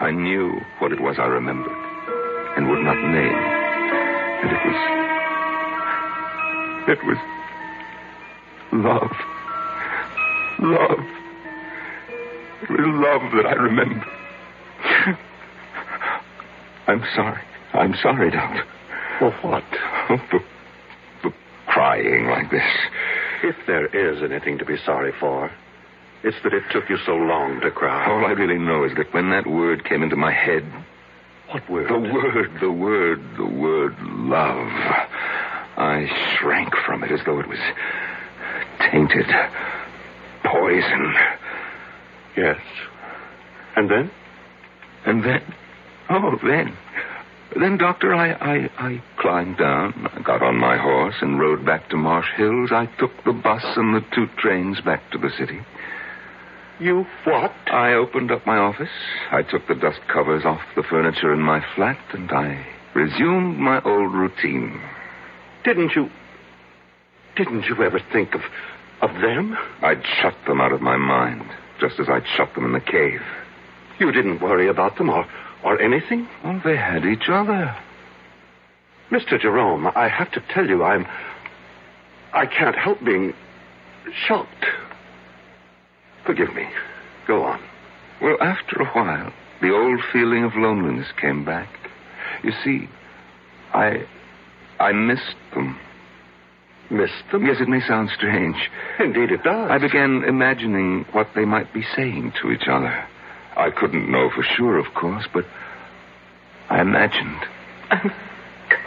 [0.00, 1.76] I knew what it was I remembered
[2.56, 3.38] and would not name.
[4.42, 4.80] And it was.
[6.88, 7.18] It was.
[8.72, 9.16] Love.
[10.58, 11.21] Love.
[12.62, 14.04] It was love that I remember.
[16.86, 17.42] I'm sorry.
[17.74, 18.64] I'm sorry, Doctor.
[19.18, 19.64] For what?
[20.10, 20.40] Oh, for,
[21.22, 21.34] for
[21.66, 22.62] crying like this.
[23.42, 25.50] If there is anything to be sorry for,
[26.22, 28.06] it's that it took you so long to cry.
[28.10, 30.64] All I really know is that when that word came into my head,
[31.50, 31.88] What word?
[31.88, 34.68] the word, the word, the word love,
[35.76, 36.06] I
[36.38, 37.58] shrank from it as though it was
[38.90, 39.26] tainted,
[40.44, 41.14] poison.
[42.36, 42.58] Yes.
[43.76, 44.10] And then?
[45.04, 45.42] And then,
[46.10, 46.76] oh, then,
[47.58, 51.90] Then, Doctor, I, I, I climbed down, I got on my horse, and rode back
[51.90, 52.70] to Marsh Hills.
[52.72, 55.60] I took the bus and the two trains back to the city.
[56.80, 57.52] You what?
[57.66, 58.88] I opened up my office.
[59.30, 63.82] I took the dust covers off the furniture in my flat, and I resumed my
[63.82, 64.80] old routine.
[65.64, 66.08] Didn't you.
[67.36, 68.40] Didn't you ever think of.
[69.02, 69.56] of them?
[69.82, 71.44] I'd shut them out of my mind,
[71.80, 73.20] just as I'd shut them in the cave.
[73.98, 75.26] You didn't worry about them or,
[75.64, 76.28] or anything?
[76.44, 77.76] Well, they had each other.
[79.10, 79.38] Mr.
[79.40, 81.06] Jerome, I have to tell you, I'm.
[82.32, 83.34] I can't help being
[84.26, 84.66] shocked.
[86.24, 86.66] Forgive me.
[87.26, 87.60] Go on.
[88.22, 91.68] Well, after a while, the old feeling of loneliness came back.
[92.42, 92.88] You see,
[93.74, 94.06] I.
[94.80, 95.78] I missed them.
[96.92, 97.46] Missed them?
[97.46, 98.56] Yes, it may sound strange.
[99.00, 99.70] Indeed, it does.
[99.70, 103.08] I began imagining what they might be saying to each other.
[103.56, 105.46] I couldn't know for sure, of course, but
[106.68, 107.40] I imagined.
[107.90, 108.12] I'm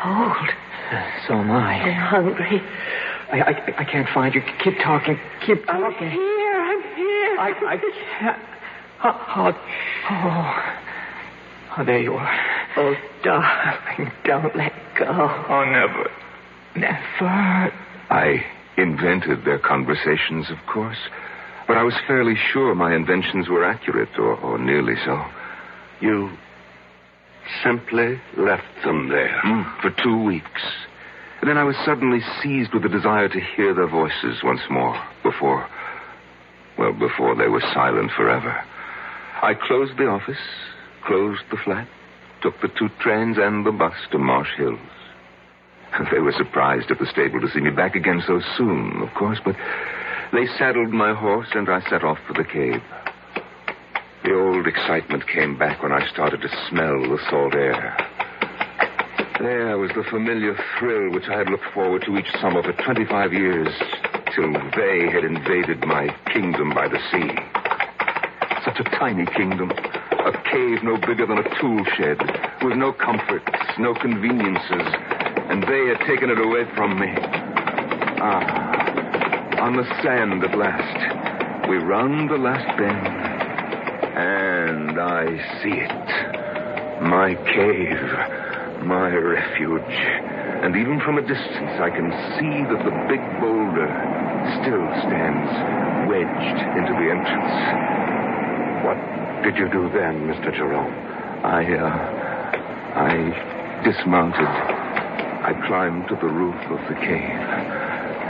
[0.04, 0.50] cold.
[1.28, 1.82] So am I.
[1.82, 2.62] I'm hungry.
[3.32, 4.42] I, I, I can't find you.
[4.64, 5.20] Keep talking.
[5.44, 5.84] Keep talking.
[5.84, 6.10] I'm talking.
[6.12, 6.62] here.
[6.62, 7.38] I'm here.
[7.40, 7.78] I, I
[8.20, 8.44] can't.
[9.04, 9.54] Oh, oh,
[10.12, 10.76] oh.
[11.78, 12.40] Oh, there you are.
[12.78, 15.08] Oh, darling, don't let go.
[15.10, 16.12] Oh, never.
[16.76, 17.74] Never.
[18.10, 18.46] I
[18.78, 20.98] invented their conversations, of course,
[21.68, 25.24] but I was fairly sure my inventions were accurate, or, or nearly so.
[26.02, 26.32] You
[27.64, 29.42] simply left them there.
[29.44, 30.62] Mm, for two weeks.
[31.42, 35.00] And then I was suddenly seized with the desire to hear their voices once more
[35.24, 35.68] before,
[36.78, 38.64] well, before they were silent forever.
[39.42, 40.42] I closed the office,
[41.06, 41.88] closed the flat,
[42.42, 44.80] took the two trains and the bus to Marsh Hills.
[46.12, 49.40] They were surprised at the stable to see me back again so soon, of course,
[49.44, 49.56] but
[50.34, 52.82] they saddled my horse and I set off for the cave.
[54.24, 57.96] The old excitement came back when I started to smell the salt air.
[59.40, 63.34] There was the familiar thrill which I had looked forward to each summer for 25
[63.34, 63.70] years,
[64.34, 67.32] till they had invaded my kingdom by the sea.
[68.64, 72.18] Such a tiny kingdom, a cave no bigger than a tool shed,
[72.64, 73.46] with no comforts,
[73.78, 75.05] no conveniences,
[75.50, 77.14] and they had taken it away from me.
[78.22, 83.08] Ah, on the sand at last, we round the last bend,
[84.18, 85.26] and I
[85.62, 87.02] see it.
[87.02, 89.98] My cave, my refuge.
[90.66, 93.90] And even from a distance, I can see that the big boulder
[94.62, 95.52] still stands
[96.10, 97.56] wedged into the entrance.
[98.86, 98.98] What
[99.44, 100.56] did you do then, Mr.
[100.56, 100.94] Jerome?
[101.44, 101.96] I, uh,
[102.98, 104.85] I dismounted.
[105.46, 107.22] I climbed to the roof of the cave.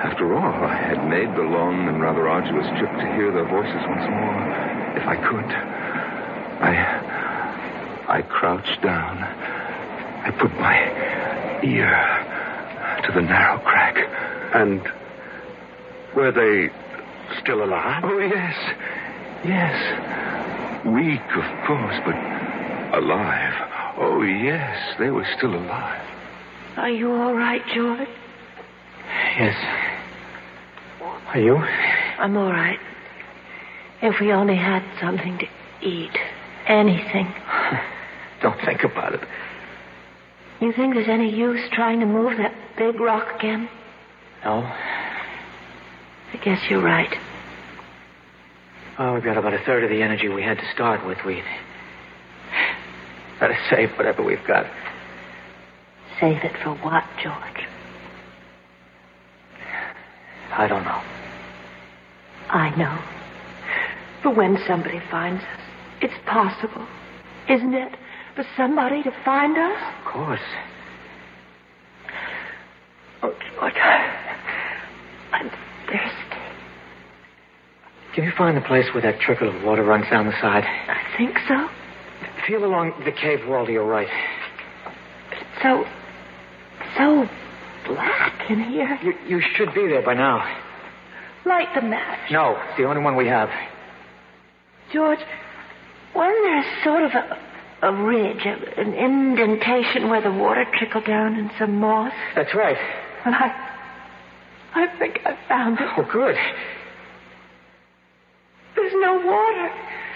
[0.04, 3.82] After all, I had made the long and rather arduous trip to hear their voices
[3.88, 4.36] once more,
[5.00, 5.50] if I could.
[6.60, 9.20] I, I crouched down.
[9.24, 10.76] I put my
[11.64, 11.88] ear
[13.06, 13.96] to the narrow crack.
[14.54, 14.82] And
[16.18, 16.70] were they
[17.40, 18.04] still alive?
[18.04, 18.56] Oh, yes.
[19.46, 20.86] Yes.
[20.86, 23.54] Weak, of course, but alive.
[24.00, 26.15] Oh, yes, they were still alive.
[26.78, 28.08] Are you all right, George?
[29.40, 29.56] Yes.
[31.02, 31.56] Are you?
[31.56, 32.80] I'm all right.
[34.02, 36.16] If we only had something to eat.
[36.68, 37.34] Anything.
[38.42, 39.22] Don't think about it.
[40.60, 43.70] You think there's any use trying to move that big rock again?
[44.44, 44.60] No?
[44.60, 47.14] I guess you're right.
[48.98, 51.18] Oh, we've got about a third of the energy we had to start with.
[51.26, 51.36] We
[53.40, 54.66] better save whatever we've got.
[56.20, 57.68] Save it for what, George?
[60.52, 61.02] I don't know.
[62.50, 63.04] I know.
[64.24, 65.60] For when somebody finds us,
[66.02, 66.88] it's possible,
[67.50, 67.96] isn't it,
[68.36, 69.82] for somebody to find us?
[70.00, 70.40] Of course.
[73.22, 73.76] Oh, George,
[75.32, 75.50] I'm
[75.88, 76.42] thirsty.
[78.14, 80.64] Can you find the place where that trickle of water runs down the side?
[80.64, 81.68] I think so.
[82.48, 84.08] Feel along the cave wall to your right.
[85.62, 85.86] So,
[86.98, 87.28] so
[87.88, 89.00] black in here.
[89.04, 90.44] You, you should be there by now.
[91.46, 92.32] Light the match.
[92.32, 93.50] No, it's the only one we have.
[94.92, 95.20] George,
[96.16, 101.06] wasn't there a sort of a, a ridge, a, an indentation where the water trickled
[101.06, 102.14] down in some moss?
[102.36, 102.78] That's right.
[103.26, 103.52] And I,
[104.74, 105.88] I think I found it.
[105.98, 106.36] Oh, good.
[108.76, 109.70] There's no water.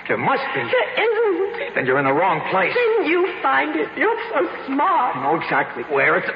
[0.07, 0.61] There must be.
[0.61, 1.75] There isn't.
[1.75, 2.73] Then you're in the wrong place.
[2.73, 3.87] Didn't you find it?
[3.95, 5.15] You're so smart.
[5.15, 6.17] I know exactly where.
[6.17, 6.29] It's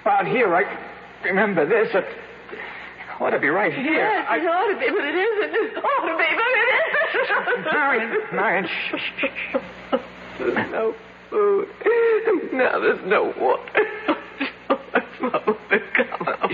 [0.00, 0.54] about here.
[0.54, 0.64] I
[1.24, 1.94] remember this.
[1.94, 2.04] It
[3.20, 3.92] ought to be right here.
[3.92, 4.38] Yes, I...
[4.38, 5.54] it ought to be, but it isn't.
[5.54, 7.64] It ought to be, but it isn't.
[7.72, 9.56] Marion, Marion, shh, shh, shh.
[10.70, 10.94] No,
[11.30, 11.68] food.
[12.52, 13.62] Now there's no water.
[15.20, 16.50] What become of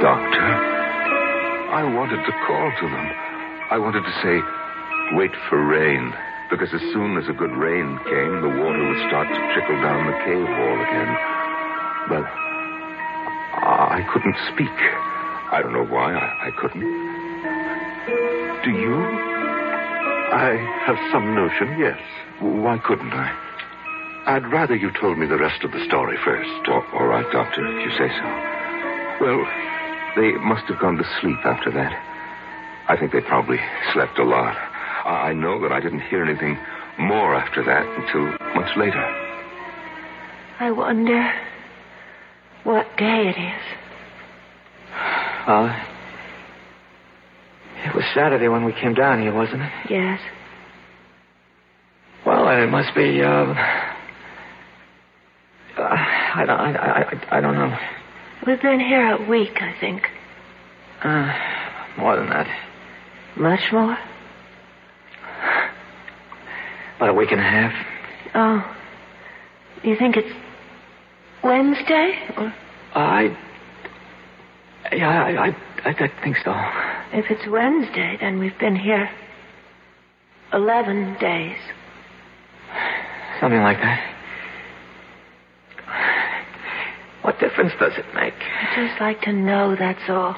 [0.00, 0.46] Doctor,
[1.72, 3.06] I wanted to call to them.
[3.70, 4.42] I wanted to say,
[5.16, 6.12] wait for rain,
[6.54, 10.06] because as soon as a good rain came, the water would start to trickle down
[10.06, 11.10] the cave wall again.
[12.06, 12.22] But
[13.58, 14.70] I couldn't speak.
[15.50, 16.86] I don't know why I, I couldn't.
[18.62, 18.94] Do you?
[20.30, 20.54] I
[20.86, 21.98] have some notion, yes.
[22.38, 23.34] Why couldn't I?
[24.26, 26.68] I'd rather you told me the rest of the story first.
[26.68, 28.26] Oh, all right, Doctor, if you say so.
[29.26, 29.42] Well,
[30.14, 31.92] they must have gone to sleep after that.
[32.86, 33.58] I think they probably
[33.92, 34.56] slept a lot.
[35.04, 36.58] I I know that I didn't hear anything
[36.98, 39.02] more after that until much later.
[40.60, 41.32] I wonder
[42.62, 43.62] what day it is.
[45.46, 45.66] Well,
[47.84, 49.72] it was Saturday when we came down here, wasn't it?
[49.90, 50.20] Yes.
[52.24, 53.54] Well, it must be, uh, uh,
[55.78, 57.76] I, don't, I, I, I don't know.
[58.46, 60.08] We've been here a week, I think.
[61.02, 61.32] Uh,
[61.98, 62.46] more than that.
[63.36, 63.98] Much more?
[66.96, 67.72] About a week and a half.
[68.34, 68.76] Oh.
[69.82, 70.32] You think it's
[71.42, 72.18] Wednesday?
[72.36, 72.54] Or
[72.94, 73.36] I.
[74.92, 76.54] Yeah, I, I, I, I think so.
[77.12, 79.10] if it's Wednesday, then we've been here
[80.52, 81.58] 11 days.
[83.40, 84.10] Something like that.
[87.22, 88.34] What difference does it make?
[88.34, 90.36] I'd just like to know, that's all.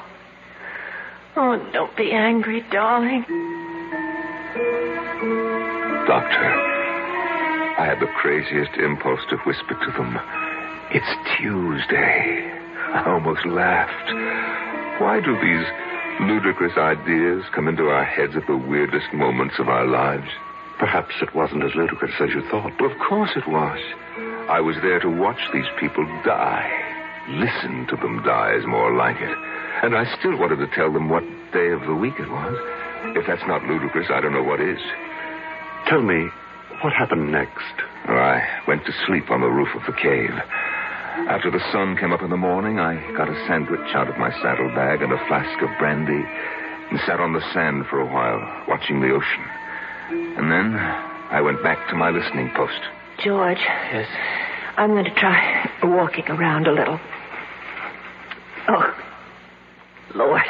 [1.35, 3.25] Oh, don't be angry, darling.
[6.07, 6.47] Doctor,
[7.75, 10.15] I had the craziest impulse to whisper to them,
[10.95, 12.47] It's Tuesday.
[12.95, 14.07] I almost laughed.
[15.03, 15.67] Why do these
[16.23, 20.31] ludicrous ideas come into our heads at the weirdest moments of our lives?
[20.79, 22.71] Perhaps it wasn't as ludicrous as you thought.
[22.79, 23.79] Of course it was.
[24.47, 26.71] I was there to watch these people die.
[27.35, 29.37] Listen to them die is more like it.
[29.83, 32.55] And I still wanted to tell them what day of the week it was.
[33.19, 34.79] If that's not ludicrous, I don't know what is.
[35.89, 36.27] Tell me,
[36.83, 37.73] what happened next?
[38.09, 40.35] Oh, I went to sleep on the roof of the cave.
[41.31, 44.29] After the sun came up in the morning, I got a sandwich out of my
[44.41, 46.23] saddlebag and a flask of brandy
[46.91, 49.43] and sat on the sand for a while, watching the ocean.
[50.37, 52.79] And then I went back to my listening post.
[53.23, 53.57] George.
[53.57, 54.07] Yes.
[54.75, 56.99] I'm going to try walking around a little.
[58.67, 58.93] Oh,
[60.15, 60.45] Lord.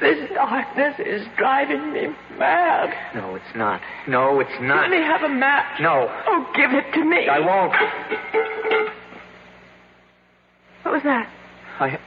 [0.00, 2.06] This darkness is driving me
[2.38, 2.90] mad.
[3.14, 3.80] No, it's not.
[4.08, 4.82] No, it's not.
[4.82, 5.78] Let me have a match.
[5.80, 6.08] No.
[6.26, 7.28] Oh, give it to me.
[7.28, 7.72] I won't.
[10.82, 11.28] What was that?
[11.80, 11.98] I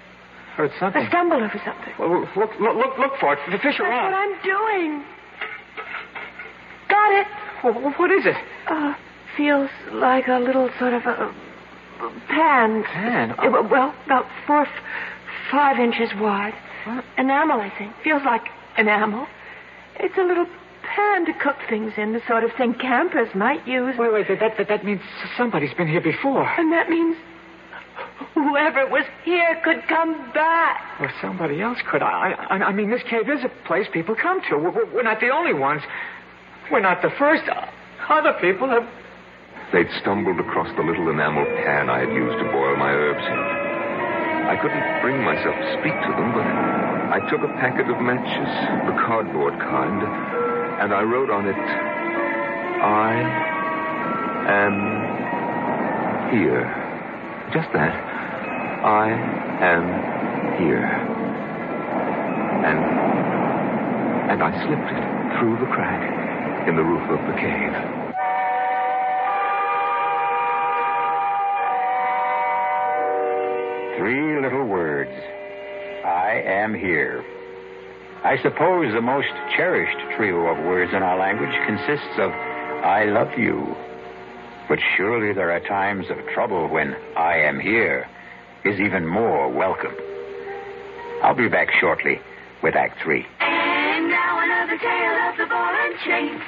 [0.55, 1.01] heard something.
[1.03, 1.93] I stumbled over something.
[1.99, 3.39] Well, look, look, look, look for it.
[3.51, 4.11] The fish are That's on.
[4.11, 5.03] what I'm doing.
[6.89, 7.27] Got it.
[7.63, 8.35] Well, what is it?
[8.67, 8.93] Uh,
[9.37, 11.31] feels like a little sort of a
[12.27, 12.83] pan.
[12.83, 13.31] Pan?
[13.37, 14.65] Uh, well, about four,
[15.51, 16.53] five inches wide.
[17.17, 17.93] Enamel, I think.
[18.03, 18.43] Feels like
[18.77, 19.27] enamel.
[19.99, 20.47] It's a little
[20.83, 23.95] pan to cook things in, the sort of thing campers might use.
[23.97, 25.01] Wait, wait, that, that, that means
[25.37, 26.43] somebody's been here before.
[26.43, 27.15] And that means
[28.33, 30.99] whoever was here could come back.
[30.99, 32.01] Or somebody else could.
[32.01, 34.57] I, I, I mean, this cave is a place people come to.
[34.57, 35.81] We're, we're not the only ones.
[36.71, 37.43] We're not the first.
[38.09, 38.87] Other people have.
[39.71, 43.62] They'd stumbled across the little enamel pan I had used to boil my herbs in.
[44.49, 48.49] I couldn't bring myself to speak to them, but I took a packet of matches,
[48.85, 50.03] the cardboard kind,
[50.81, 53.15] and I wrote on it, I
[54.49, 54.75] am
[56.35, 56.65] here.
[57.53, 57.93] Just that.
[58.83, 59.11] I
[59.61, 60.85] am here.
[62.67, 62.79] And
[64.31, 68.02] and I slipped it through the crack in the roof of the cave.
[73.97, 75.11] Three little words.
[76.03, 77.23] I am here.
[78.23, 83.37] I suppose the most cherished trio of words in our language consists of I love
[83.37, 83.75] you.
[84.67, 88.07] But surely there are times of trouble when I am here
[88.65, 89.93] is even more welcome.
[91.21, 92.19] I'll be back shortly
[92.63, 93.25] with Act Three.
[93.39, 96.41] And now another tale of the ball and chain.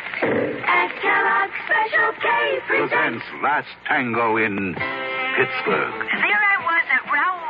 [0.65, 3.25] At Kellogg's Special K presents.
[3.43, 4.73] Last Tango in
[5.37, 5.93] Pittsburgh.
[6.09, 6.54] There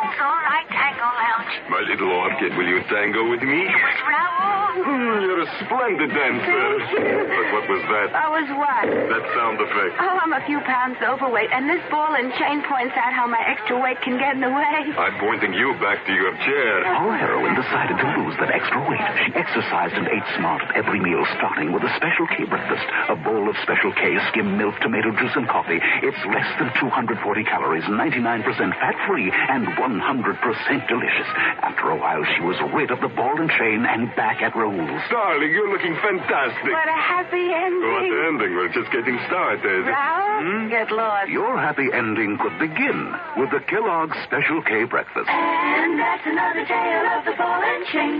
[0.06, 1.56] I was at Raoul's All Night Tango Lounge.
[1.70, 3.66] my little orchid, will you tango with me?
[3.68, 4.64] Raoul.
[4.76, 6.64] Hmm, You're a splendid dancer.
[6.96, 8.08] But what was that?
[8.12, 8.86] I was what?
[8.92, 9.96] That sound effect.
[10.04, 13.40] Oh, I'm a few pounds overweight, and this ball and chain points out how my
[13.48, 14.80] extra weight can get in the way.
[15.00, 16.84] I'm pointing you back to your chair.
[16.92, 19.00] Our heroine decided to lose that extra weight.
[19.26, 22.84] She exercised and ate smart at every meal, starting with a Special K breakfast.
[23.12, 25.80] A bowl of Special K, skim milk, tomato juice, and coffee.
[26.04, 27.16] It's less than 240
[27.48, 28.44] calories, 99%
[28.76, 31.25] fat-free, and 100% delicious.
[31.62, 35.02] After a while, she was rid of the ball and chain and back at Raoul's.
[35.10, 36.72] Darling, you're looking fantastic.
[36.72, 37.92] What a happy ending.
[37.92, 38.52] What an ending?
[38.56, 39.86] We're just getting started.
[39.86, 40.70] Raoul, hmm?
[40.70, 41.30] get lost.
[41.30, 45.30] Your happy ending could begin with the Kellogg's Special K breakfast.
[45.30, 48.20] And that's another tale of the ball and chain.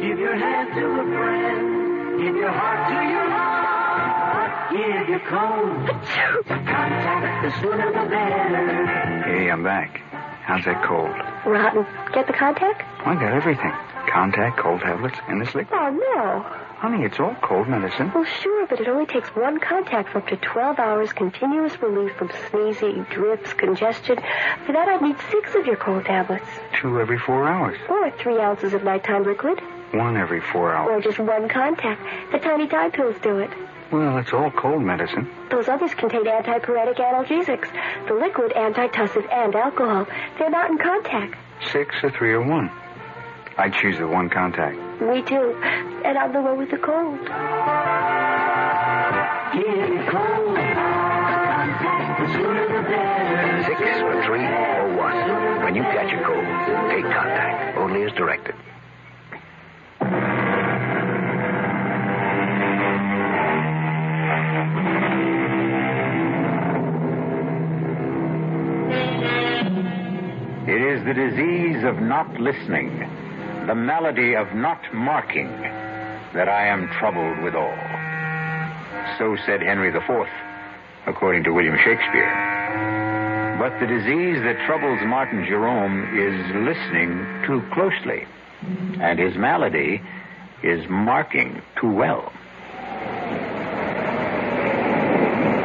[0.00, 2.20] Give your hand to a friend.
[2.20, 3.70] Give your heart to your heart.
[4.72, 5.88] Give your cold.
[6.46, 9.22] Contac the sooner the better.
[9.24, 10.00] Hey, I'm back.
[10.42, 11.10] How's that cold?
[11.46, 11.86] Rotten.
[12.12, 12.84] Get the Contac?
[13.04, 13.72] I got everything.
[14.10, 15.68] Contac, cold tablets, and this liquid.
[15.72, 16.40] Oh, no.
[16.80, 18.10] Honey, it's all cold medicine.
[18.14, 22.16] Well, sure, but it only takes one Contac for up to 12 hours continuous relief
[22.16, 24.16] from sneezing, drips, congestion.
[24.66, 26.46] For that, I'd need six of your cold tablets.
[26.80, 27.78] Two every four hours.
[27.88, 29.60] Or three ounces of nighttime liquid.
[29.92, 30.88] One every four hours.
[30.90, 31.98] Or just one Contac.
[32.32, 33.50] The tiny Tide pills do it.
[33.92, 35.28] Well, it's all cold medicine.
[35.50, 37.68] Those others contain antipyretic analgesics.
[38.06, 40.06] The liquid, antitussive, and alcohol.
[40.38, 41.34] They're not in Contac.
[41.72, 42.70] Six or three or one.
[43.58, 44.74] I choose the one Contac.
[45.00, 45.60] Me too.
[46.04, 47.18] And I'm the one with the cold.
[47.18, 47.26] Give
[49.66, 50.56] your cold.
[51.50, 53.64] Contac the sooner the better.
[53.66, 55.64] Six or three or one.
[55.64, 56.46] When you catch a cold,
[56.90, 57.76] take Contac.
[57.76, 58.54] Only as directed.
[70.70, 72.96] It is the disease of not listening,
[73.66, 75.50] the malady of not marking,
[76.32, 77.74] that I am troubled withal.
[79.18, 80.28] So said Henry IV,
[81.08, 82.30] according to William Shakespeare.
[83.58, 87.18] But the disease that troubles Martin Jerome is listening
[87.48, 88.28] too closely,
[89.02, 90.00] and his malady
[90.62, 92.32] is marking too well.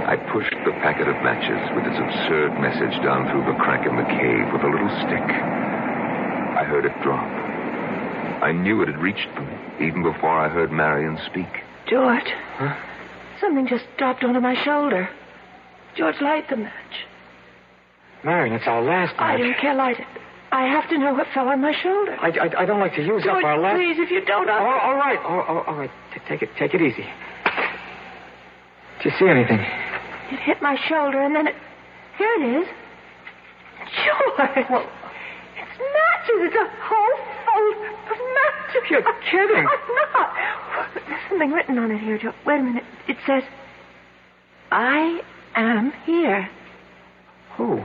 [0.07, 3.95] I pushed the packet of matches with its absurd message down through the crack in
[3.95, 5.23] the cave with a little stick.
[5.23, 7.23] I heard it drop.
[8.43, 9.47] I knew it had reached them
[9.79, 11.47] even before I heard Marion speak.
[11.87, 12.27] George.
[13.39, 15.07] Something just dropped onto my shoulder.
[15.95, 16.95] George, light the match.
[18.25, 19.21] Marion, it's our last match.
[19.21, 20.07] I don't care, light it.
[20.51, 22.17] I have to know what fell on my shoulder.
[22.19, 23.77] I, I, I don't like to use George, up our last.
[23.77, 24.59] please, if you don't, I'll...
[24.59, 25.19] Oh, all right.
[25.23, 25.91] Oh, oh, all right.
[26.13, 26.49] T- take it.
[26.59, 27.07] Take it easy.
[29.01, 29.63] Do you see anything?
[30.31, 31.55] It hit my shoulder, and then it...
[32.17, 32.67] Here it is.
[34.03, 34.65] George!
[34.69, 34.89] Well-
[35.57, 36.39] it's matches.
[36.41, 37.75] It's a whole fold
[38.11, 38.89] of matches.
[38.89, 39.01] You're
[39.31, 39.65] kidding.
[39.65, 40.33] I'm not.
[40.93, 42.35] There's something written on it here, George.
[42.45, 42.83] Wait a minute.
[43.07, 43.43] It says,
[44.71, 45.21] I
[45.55, 46.49] am here.
[47.57, 47.83] Who?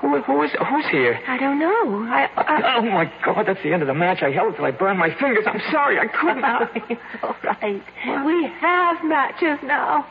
[0.00, 0.20] Who?
[0.22, 0.50] Who is?
[0.52, 1.18] Who's here?
[1.26, 2.06] I don't know.
[2.08, 2.28] I...
[2.36, 2.76] I...
[2.76, 3.46] Oh, oh my God!
[3.46, 4.22] That's the end of the match.
[4.22, 5.44] I held it till I burned my fingers.
[5.46, 5.98] I'm sorry.
[5.98, 6.44] I couldn't.
[6.90, 7.82] it's all right.
[8.24, 10.06] We have matches now.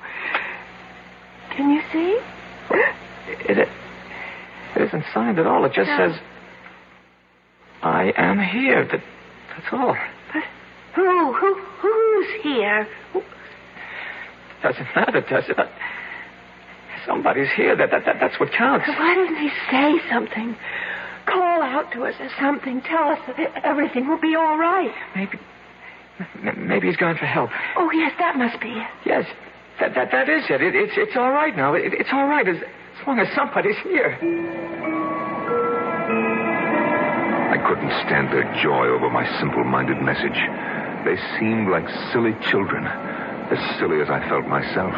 [1.56, 2.20] Can you see?
[3.50, 3.68] It, it,
[4.76, 5.64] it isn't signed at all.
[5.66, 5.98] It just No.
[5.98, 6.20] says,
[7.82, 9.02] "I am here." That,
[9.52, 9.96] that's all.
[10.34, 10.44] But
[10.96, 11.34] Who?
[11.34, 11.56] Who?
[11.56, 12.88] Who's here?
[14.64, 15.58] Doesn't matter, does it?
[17.06, 17.76] Somebody's here.
[17.76, 18.88] That, that, that that's what counts.
[18.88, 20.56] Why doesn't he say something?
[21.28, 22.82] Call out to us or something.
[22.82, 24.92] Tell us that everything will be all right.
[25.16, 25.38] Maybe,
[26.58, 27.50] maybe he's gone for help.
[27.78, 28.88] Oh, yes, that must be it.
[29.06, 29.26] Yes,
[29.80, 30.62] that that, that is it.
[30.62, 31.74] it it's it's all right now.
[31.74, 34.18] It, it's all right as as long as somebody's here.
[37.52, 40.40] I couldn't stand their joy over my simple minded message.
[41.04, 44.94] They seemed like silly children, as silly as I felt myself.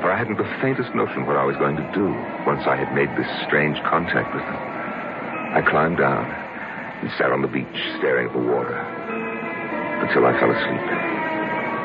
[0.00, 2.06] For I hadn't the faintest notion what I was going to do
[2.46, 4.56] once I had made this strange contact with them.
[4.56, 10.50] I climbed down and sat on the beach staring at the water until I fell
[10.50, 11.15] asleep.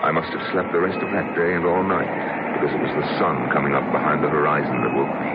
[0.02, 2.10] I must have slept the rest of that day and all night
[2.58, 5.30] because it was the sun coming up behind the horizon that woke me.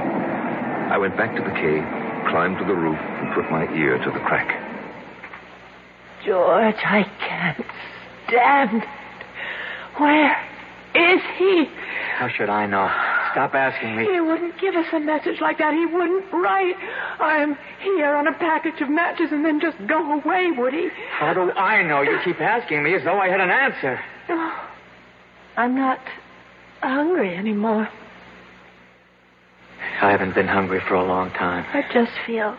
[0.90, 1.86] I went back to the cave,
[2.30, 4.50] climbed to the roof, and put my ear to the crack.
[6.24, 7.64] George, I can't
[8.26, 8.88] stand it.
[9.98, 10.34] Where
[10.94, 11.70] is he?
[12.18, 12.90] How should I know?
[13.32, 14.04] Stop asking me.
[14.04, 15.74] He wouldn't give us a message like that.
[15.74, 16.74] He wouldn't write,
[17.20, 20.88] I'm here on a package of matches and then just go away, would he?
[21.12, 22.02] How do I know?
[22.02, 24.00] You keep asking me as though I had an answer.
[25.56, 26.00] I'm not
[26.82, 27.88] hungry anymore.
[30.02, 31.64] I haven't been hungry for a long time.
[31.72, 32.56] I just feel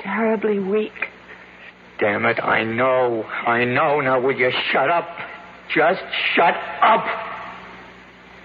[0.00, 0.92] terribly weak.
[2.00, 3.22] Damn it, I know.
[3.24, 4.00] I know.
[4.00, 5.08] Now, will you shut up?
[5.74, 6.02] Just
[6.34, 7.06] shut up.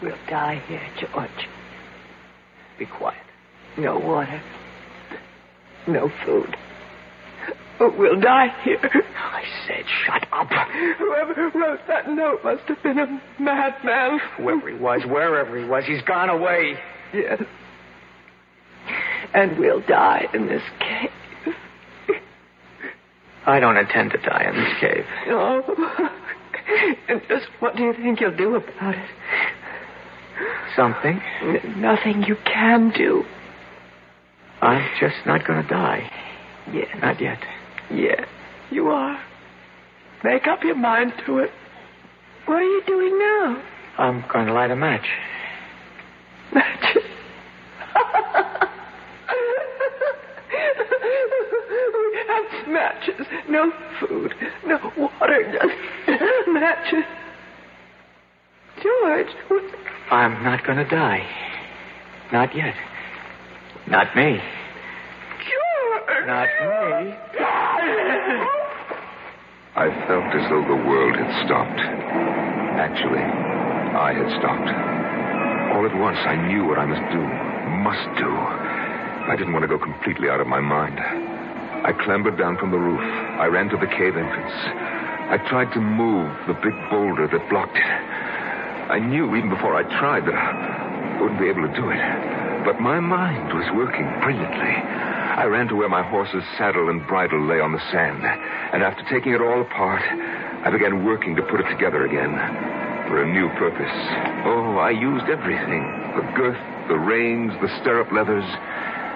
[0.01, 1.29] We'll die here, George.
[2.77, 3.23] Be quiet.
[3.77, 4.41] No water.
[5.87, 6.55] No food.
[7.79, 8.79] We'll die here.
[8.83, 10.47] I said shut up.
[10.97, 14.19] Whoever wrote that note must have been a madman.
[14.37, 16.75] Whoever he was, wherever he was, he's gone away.
[17.13, 17.41] Yes.
[19.33, 21.11] And we'll die in this cave.
[23.45, 25.05] I don't intend to die in this cave.
[25.27, 26.09] Oh.
[27.07, 29.09] And just what do you think you'll do about it?
[30.75, 31.21] Something.
[31.41, 33.23] N- nothing you can do.
[34.61, 36.11] I'm just not going to die.
[36.73, 36.87] Yes.
[37.01, 37.39] Not yet.
[37.91, 38.27] Yes,
[38.69, 39.19] you are.
[40.23, 41.51] Make up your mind to it.
[42.45, 43.63] What are you doing now?
[43.97, 45.05] I'm going to light a match.
[46.53, 47.03] Matches.
[51.93, 53.27] we have matches.
[53.49, 54.33] No food.
[54.65, 55.51] No water.
[55.51, 55.73] Just
[56.47, 57.03] matches.
[58.81, 59.27] George.
[59.47, 59.63] What?
[60.11, 61.27] I'm not going to die.
[62.31, 62.75] Not yet.
[63.87, 64.39] Not me.
[66.07, 67.15] Not me.
[69.75, 71.79] I felt as though the world had stopped.
[72.79, 74.71] Actually, I had stopped.
[75.75, 77.21] All at once, I knew what I must do.
[77.83, 78.31] Must do.
[78.31, 80.97] I didn't want to go completely out of my mind.
[80.97, 83.01] I clambered down from the roof.
[83.01, 84.55] I ran to the cave entrance.
[85.29, 87.83] I tried to move the big boulder that blocked it.
[87.83, 91.99] I knew even before I tried that I wouldn't be able to do it.
[92.63, 95.16] But my mind was working brilliantly.
[95.37, 98.25] I ran to where my horse's saddle and bridle lay on the sand,
[98.73, 102.33] and after taking it all apart, I began working to put it together again
[103.05, 103.93] for a new purpose.
[104.49, 105.85] Oh, I used everything
[106.17, 106.57] the girth,
[106.89, 108.49] the reins, the stirrup leathers,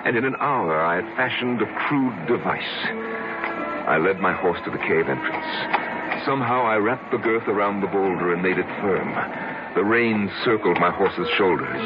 [0.06, 2.76] and in an hour I had fashioned a crude device.
[3.90, 5.50] I led my horse to the cave entrance.
[6.24, 9.10] Somehow I wrapped the girth around the boulder and made it firm.
[9.74, 11.82] The reins circled my horse's shoulders.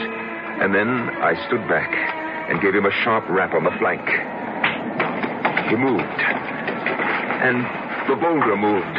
[0.59, 4.05] And then I stood back and gave him a sharp rap on the flank.
[5.69, 6.21] He moved.
[7.41, 7.63] And
[8.09, 8.97] the boulder moved.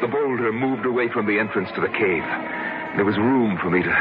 [0.00, 2.24] The boulder moved away from the entrance to the cave.
[2.96, 3.94] There was room for me to,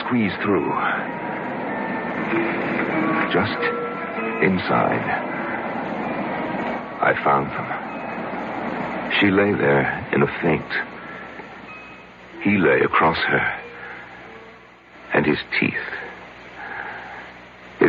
[0.00, 0.68] squeeze through.
[3.32, 3.60] Just
[4.42, 5.04] inside,
[7.00, 7.80] I found them.
[9.20, 10.66] She lay there in a faint.
[12.42, 13.60] He lay across her.
[15.14, 15.74] And his teeth,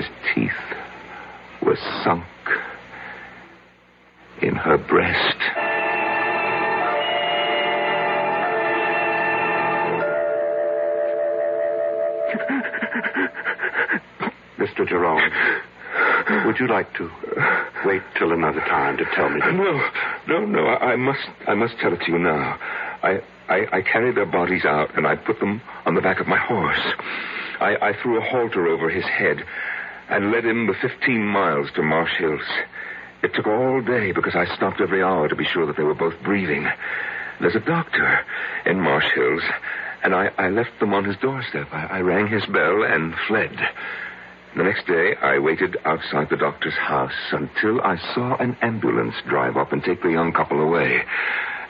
[0.02, 0.52] his teeth
[1.62, 2.24] were sunk
[4.42, 5.38] in her breast.
[14.58, 14.88] Mr.
[14.88, 15.22] Jerome,
[16.46, 17.12] would you like to
[17.86, 19.40] wait till another time to tell me?
[19.40, 19.52] The...
[19.52, 19.90] No,
[20.28, 20.66] no, no.
[20.66, 21.28] I, I must.
[21.48, 22.58] I must tell it to you now.
[23.04, 26.28] I, I, I carried their bodies out and I put them on the back of
[26.28, 26.94] my horse.
[27.60, 29.44] I, I threw a halter over his head
[30.12, 32.42] and led him the 15 miles to Marsh Hills.
[33.24, 35.96] It took all day because I stopped every hour to be sure that they were
[35.96, 36.68] both breathing.
[37.40, 38.20] There's a doctor
[38.66, 39.42] in Marsh Hills,
[40.04, 41.68] and I, I left them on his doorstep.
[41.72, 43.56] I, I rang his bell and fled.
[44.56, 49.56] The next day, I waited outside the doctor's house until I saw an ambulance drive
[49.56, 51.04] up and take the young couple away.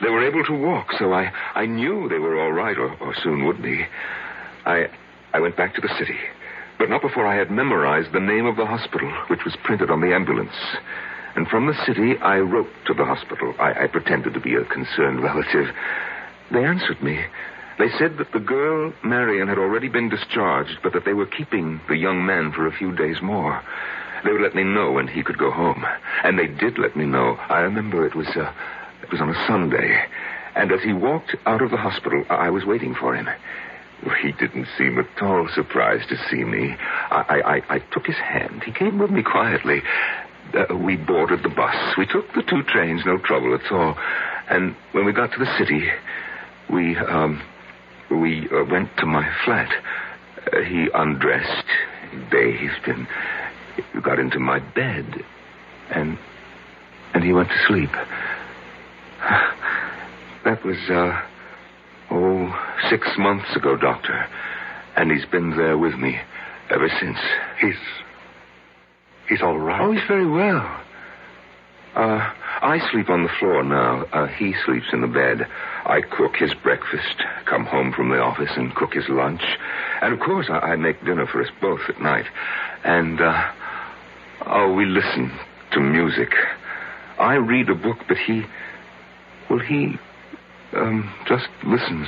[0.01, 3.13] They were able to walk, so I, I knew they were all right, or, or
[3.21, 3.85] soon would be.
[4.65, 4.87] I,
[5.31, 6.17] I went back to the city,
[6.81, 10.01] but not before I had memorized the name of the hospital, which was printed on
[10.01, 10.55] the ambulance.
[11.35, 13.53] And from the city, I wrote to the hospital.
[13.59, 15.67] I, I pretended to be a concerned relative.
[16.51, 17.23] They answered me.
[17.77, 21.79] They said that the girl, Marion, had already been discharged, but that they were keeping
[21.87, 23.61] the young man for a few days more.
[24.23, 25.85] They would let me know when he could go home.
[26.23, 27.37] And they did let me know.
[27.47, 28.51] I remember it was, uh,
[29.03, 30.03] it was on a Sunday.
[30.55, 33.29] And as he walked out of the hospital, I was waiting for him.
[34.21, 36.75] He didn't seem at all surprised to see me.
[36.79, 38.63] I, I, I took his hand.
[38.63, 39.83] He came with me quietly.
[40.53, 41.75] Uh, we boarded the bus.
[41.97, 43.95] We took the two trains, no trouble at all.
[44.49, 45.87] And when we got to the city,
[46.71, 47.41] we, um,
[48.09, 49.71] we uh, went to my flat.
[50.51, 51.67] Uh, he undressed,
[52.31, 53.07] bathed, and
[54.03, 55.23] got into my bed.
[55.91, 56.17] And,
[57.13, 57.91] and he went to sleep.
[60.43, 61.21] That was, uh,
[62.11, 62.53] oh,
[62.89, 64.27] six months ago, Doctor.
[64.95, 66.19] And he's been there with me
[66.69, 67.17] ever since.
[67.59, 67.75] He's.
[69.29, 69.81] He's all right.
[69.81, 70.81] Oh, he's very well.
[71.95, 74.03] Uh, I sleep on the floor now.
[74.13, 75.47] Uh, he sleeps in the bed.
[75.85, 79.41] I cook his breakfast, come home from the office and cook his lunch.
[80.01, 82.25] And of course, I, I make dinner for us both at night.
[82.83, 83.51] And, uh,
[84.47, 85.31] oh, we listen
[85.73, 86.33] to music.
[87.19, 88.43] I read a book, but he.
[89.49, 89.97] Well, he.
[90.73, 92.07] Um, just listens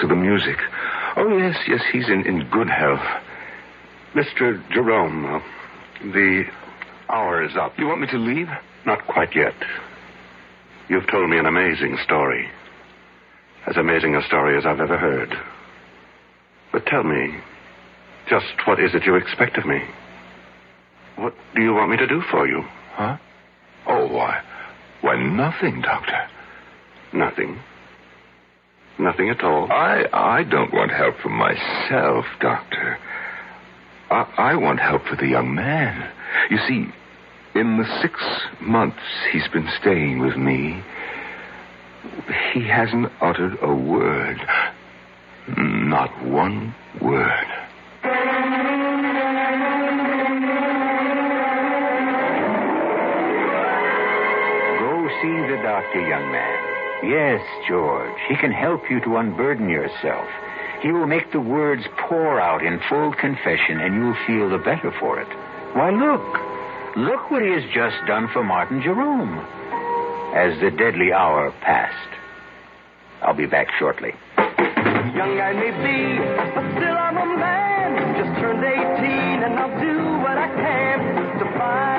[0.00, 0.56] to the music.
[1.16, 3.04] Oh, yes, yes, he's in, in good health.
[4.14, 4.62] Mr.
[4.72, 5.40] Jerome, uh,
[6.12, 6.44] the
[7.08, 7.72] hour is up.
[7.76, 8.48] You want me to leave?
[8.86, 9.54] Not quite yet.
[10.88, 12.48] You've told me an amazing story.
[13.66, 15.34] As amazing a story as I've ever heard.
[16.72, 17.36] But tell me,
[18.30, 19.80] just what is it you expect of me?
[21.16, 22.62] What do you want me to do for you?
[22.92, 23.16] Huh?
[23.86, 24.40] Oh, why?
[25.00, 26.28] Why, nothing, Doctor.
[27.12, 27.58] Nothing.
[28.98, 29.70] Nothing at all.
[29.70, 32.98] I, I don't want help for myself, Doctor.
[34.10, 36.10] I, I want help for the young man.
[36.50, 36.86] You see,
[37.54, 38.20] in the six
[38.60, 38.98] months
[39.32, 40.82] he's been staying with me,
[42.52, 44.38] he hasn't uttered a word.
[45.56, 47.46] Not one word.
[54.78, 56.67] Go see the doctor, young man.
[57.02, 58.18] Yes, George.
[58.28, 60.26] He can help you to unburden yourself.
[60.82, 64.92] He will make the words pour out in full confession, and you'll feel the better
[64.98, 65.28] for it.
[65.74, 66.26] Why, look.
[66.96, 69.38] Look what he has just done for Martin Jerome.
[70.34, 72.14] As the deadly hour passed.
[73.22, 74.12] I'll be back shortly.
[74.36, 76.18] Young I may be,
[76.54, 78.16] but still I'm a man.
[78.18, 81.97] Just turned 18 and I'll do what I can to find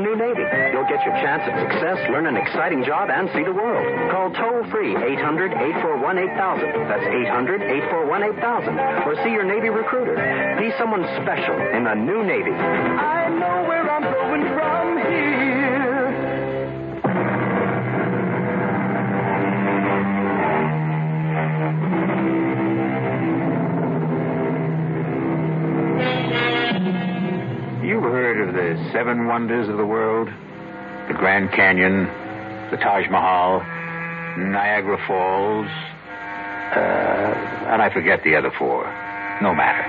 [0.00, 0.44] the new Navy?
[0.72, 3.84] You'll get your chance at success, learn an exciting job, and see the world.
[4.10, 6.88] Call toll free 800 841 8000.
[6.88, 8.80] That's 800 841 8000.
[9.04, 10.16] Or see your Navy recruiter.
[10.58, 12.52] Be someone special in the new Navy.
[12.52, 13.19] I
[28.00, 30.26] You've heard of the seven wonders of the world
[31.06, 32.06] the Grand Canyon,
[32.70, 33.60] the Taj Mahal,
[34.38, 38.84] Niagara Falls, uh, and I forget the other four.
[39.42, 39.84] No matter.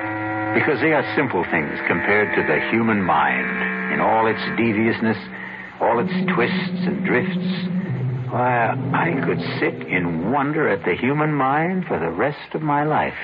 [0.59, 5.17] Because they are simple things compared to the human mind in all its deviousness,
[5.79, 7.47] all its twists and drifts.
[8.27, 12.83] Why, I could sit in wonder at the human mind for the rest of my
[12.83, 13.15] life.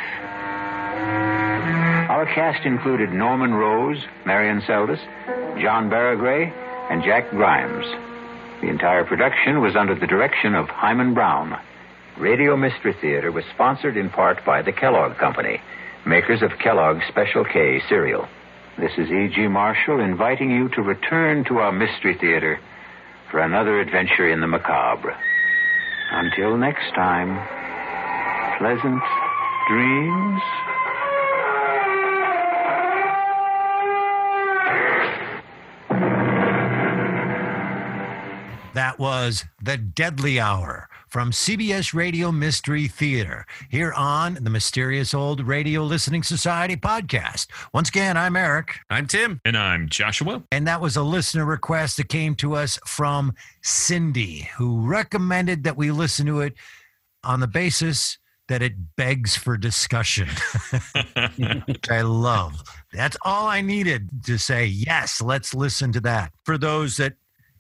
[2.10, 5.00] Our cast included Norman Rose, Marion Seldes,
[5.62, 6.50] John Baragrey,
[6.90, 7.86] and Jack Grimes.
[8.62, 11.60] The entire production was under the direction of Himan Brown.
[12.18, 15.60] Radio Mystery Theater was sponsored in part by the Kellogg Company,
[16.06, 18.26] makers of Kellogg's Special K cereal.
[18.80, 19.48] This is E.G.
[19.48, 22.58] Marshall inviting you to return to our Mystery Theater
[23.30, 25.18] for another adventure in the macabre.
[26.12, 27.36] Until next time,
[28.60, 29.04] pleasant
[29.68, 30.42] dreams.
[38.78, 45.48] That was The Deadly Hour from CBS Radio Mystery Theater here on the Mysterious Old
[45.48, 47.48] Radio Listening Society podcast.
[47.74, 48.76] Once again, I'm Eric.
[48.92, 49.42] I'm Tim.
[49.44, 50.44] And I'm Joshua.
[50.52, 55.76] And that was a listener request that came to us from Cindy, who recommended that
[55.76, 56.54] we listen to it
[57.24, 60.30] on the basis that it begs for discussion,
[61.66, 62.62] which I love.
[62.94, 66.32] That's all I needed to say, yes, let's listen to that.
[66.46, 67.16] For those that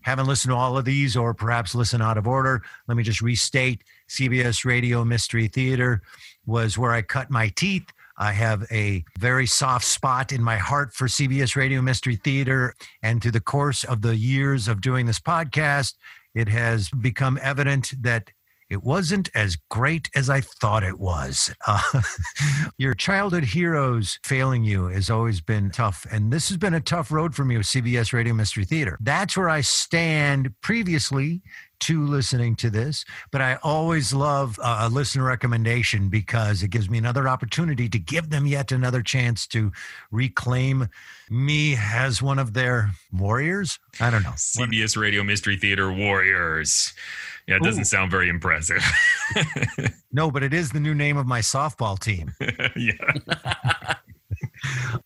[0.08, 3.22] haven't listened to all of these or perhaps listen out of order, let me just
[3.22, 6.02] restate CBS Radio Mystery Theater
[6.46, 7.92] was where I cut my teeth.
[8.18, 12.74] I have a very soft spot in my heart for CBS Radio Mystery Theater.
[13.04, 15.96] And through the course of the years of doing this podcast,
[16.34, 18.32] it has become evident that
[18.70, 21.54] it wasn't as great as I thought it was.
[21.66, 22.02] Uh,
[22.78, 26.06] your childhood heroes failing you has always been tough.
[26.12, 28.98] And this has been a tough road for me with CBS Radio Mystery Theater.
[29.02, 31.42] That's where I stand previously
[31.82, 33.06] to listening to this.
[33.32, 38.00] But I always love uh, a listener recommendation because it gives me another opportunity to
[38.00, 39.72] give them yet another chance to
[40.12, 40.88] reclaim
[41.30, 43.80] me as one of their warriors.
[44.00, 44.32] I don't know.
[44.32, 46.94] CBS Radio Mystery Theater Warriors.
[47.48, 47.86] Yeah, it doesn't Ooh.
[47.86, 48.84] sound very impressive.
[50.18, 52.34] No, but it is the new name of my softball team.
[52.76, 53.94] yeah.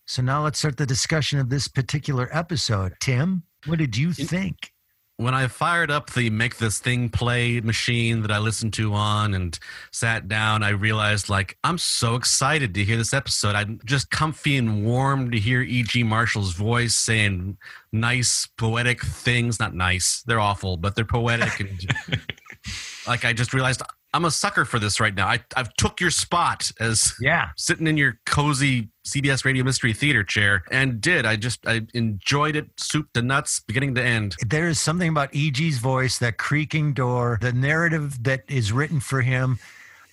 [0.05, 2.93] So now let's start the discussion of this particular episode.
[2.99, 4.73] Tim, what did you think?
[5.21, 9.33] When I fired up the make this thing play machine that I listened to on
[9.33, 9.57] and
[9.91, 13.55] sat down, I realized like I'm so excited to hear this episode.
[13.55, 16.03] I'm just comfy and warm to hear E.G.
[16.03, 17.57] Marshall's voice saying
[17.91, 19.59] nice, poetic things.
[19.59, 21.59] Not nice, they're awful, but they're poetic.
[21.59, 21.85] and
[23.07, 25.27] like I just realized I'm a sucker for this right now.
[25.27, 30.23] I, I've took your spot as yeah sitting in your cozy CBS Radio Mystery Theater
[30.23, 31.25] chair and did.
[31.25, 34.35] I just I enjoyed it, soup to nuts, beginning to end.
[34.45, 39.21] There is something about EG's voice, that creaking door, the narrative that is written for
[39.21, 39.59] him.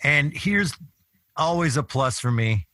[0.03, 0.72] And here's
[1.36, 2.66] always a plus for me.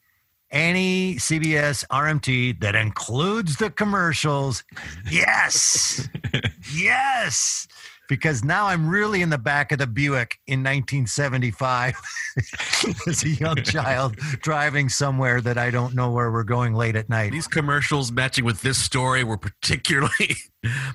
[0.51, 4.62] Any CBS RMT that includes the commercials,
[5.11, 6.09] yes,
[6.73, 7.67] yes,
[8.09, 11.95] because now I'm really in the back of the Buick in 1975
[13.07, 17.09] as a young child driving somewhere that I don't know where we're going late at
[17.09, 17.33] night.
[17.33, 20.37] These commercials matching with this story were particularly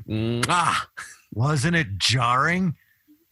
[0.48, 0.88] ah,
[1.34, 2.76] wasn't it jarring?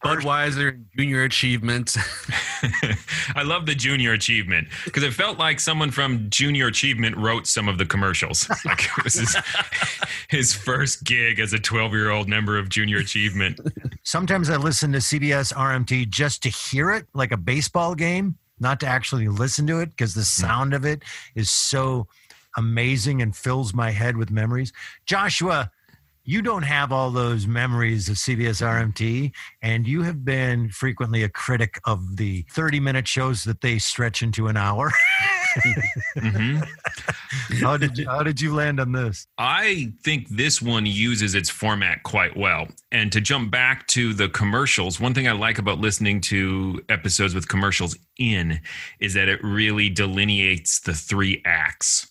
[0.04, 1.96] Budweiser Junior Achievement.
[3.34, 7.68] I love the Junior Achievement because it felt like someone from Junior Achievement wrote some
[7.68, 8.48] of the commercials.
[8.64, 9.36] Like it was his,
[10.28, 13.58] his first gig as a 12 year old member of Junior Achievement.
[14.02, 18.80] Sometimes I listen to CBS RMT just to hear it, like a baseball game, not
[18.80, 20.24] to actually listen to it because the mm.
[20.24, 21.02] sound of it
[21.34, 22.06] is so
[22.56, 24.72] amazing and fills my head with memories.
[25.06, 25.70] Joshua,
[26.28, 28.90] you don't have all those memories of CBS mm-hmm.
[28.90, 33.78] RMT, and you have been frequently a critic of the 30 minute shows that they
[33.78, 34.92] stretch into an hour.
[36.16, 36.60] Mm-hmm.
[37.64, 39.26] how did you how did you land on this?
[39.38, 42.68] I think this one uses its format quite well.
[42.92, 47.34] And to jump back to the commercials, one thing I like about listening to episodes
[47.34, 48.60] with commercials in
[49.00, 52.07] is that it really delineates the three acts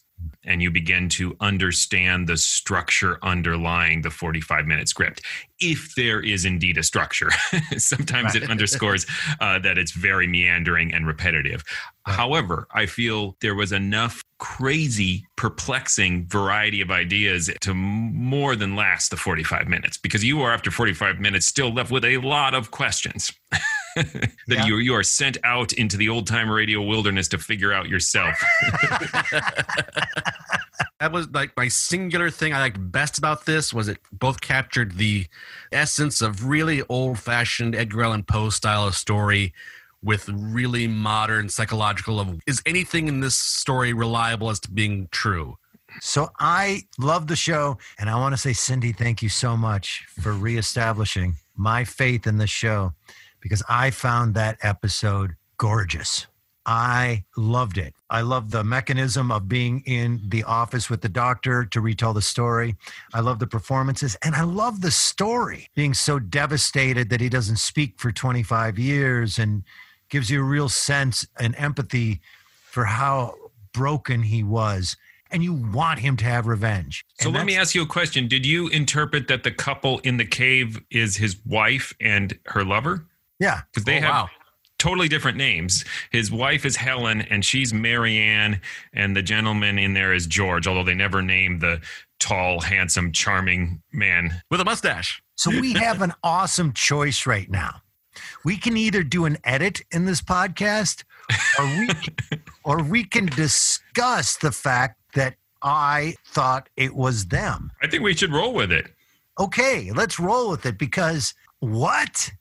[0.47, 5.21] and you begin to understand the structure underlying the 45 minute script
[5.59, 7.29] if there is indeed a structure.
[7.77, 9.05] Sometimes it underscores
[9.39, 11.63] uh, that it's very meandering and repetitive.
[12.05, 19.09] However i feel there was enough crazy perplexing variety of ideas to more than last
[19.09, 22.71] the 45 minutes because you are after 45 minutes still left with a lot of
[22.71, 23.31] questions
[24.47, 24.65] that Yeah.
[24.65, 28.35] you, you are sent out into the old time radio wilderness to figure out yourself
[30.99, 34.97] That was like my singular thing I liked best about this was it both captured
[34.97, 35.27] the
[35.71, 39.53] essence of really old fashioned Edgar Allan Poe style of story
[40.03, 45.57] with really modern psychological of is anything in this story reliable as to being true?
[46.01, 50.05] So I love the show, and I want to say, Cindy, thank you so much
[50.21, 52.93] for reestablishing my faith in the show
[53.47, 56.27] because I found that episode gorgeous.
[56.65, 57.93] I loved it.
[58.09, 62.21] I love the mechanism of being in the office with the doctor to retell the
[62.21, 62.75] story.
[63.13, 67.55] I love the performances and I love the story being so devastated that he doesn't
[67.55, 69.63] speak for 25 years and
[70.09, 72.19] gives you a real sense and empathy
[72.65, 73.35] for how
[73.73, 74.97] broken he was.
[75.31, 77.05] And you want him to have revenge.
[77.19, 78.27] So let me ask you a question.
[78.27, 83.05] Did you interpret that the couple in the cave is his wife and her lover?
[83.39, 83.61] Yeah.
[83.71, 84.29] Because they Oh, have wow.
[84.79, 85.85] totally different names.
[86.11, 88.61] His wife is Helen and she's Marianne,
[88.93, 91.81] and the gentleman in there is George, although they never name the
[92.19, 95.21] tall, handsome, charming man with a mustache.
[95.35, 97.81] So we have an awesome choice right now.
[98.43, 101.03] We can either do an edit in this podcast
[101.59, 101.89] or we
[102.63, 107.71] or we can discuss the fact that I thought it was them.
[107.81, 108.91] I think we should roll with it.
[109.39, 112.31] Okay, let's roll with it because what?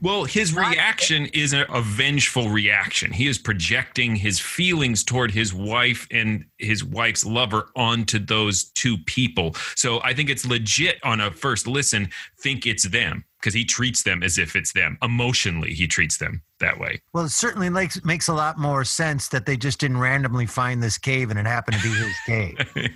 [0.00, 3.12] Well, his reaction is a, a vengeful reaction.
[3.12, 8.98] He is projecting his feelings toward his wife and his wife's lover onto those two
[8.98, 9.54] people.
[9.74, 12.10] So I think it's legit on a first listen,
[12.42, 14.98] think it's them because he treats them as if it's them.
[15.02, 17.00] Emotionally, he treats them that way.
[17.12, 20.82] Well, it certainly makes makes a lot more sense that they just didn't randomly find
[20.82, 22.90] this cave and it happened to be his cave.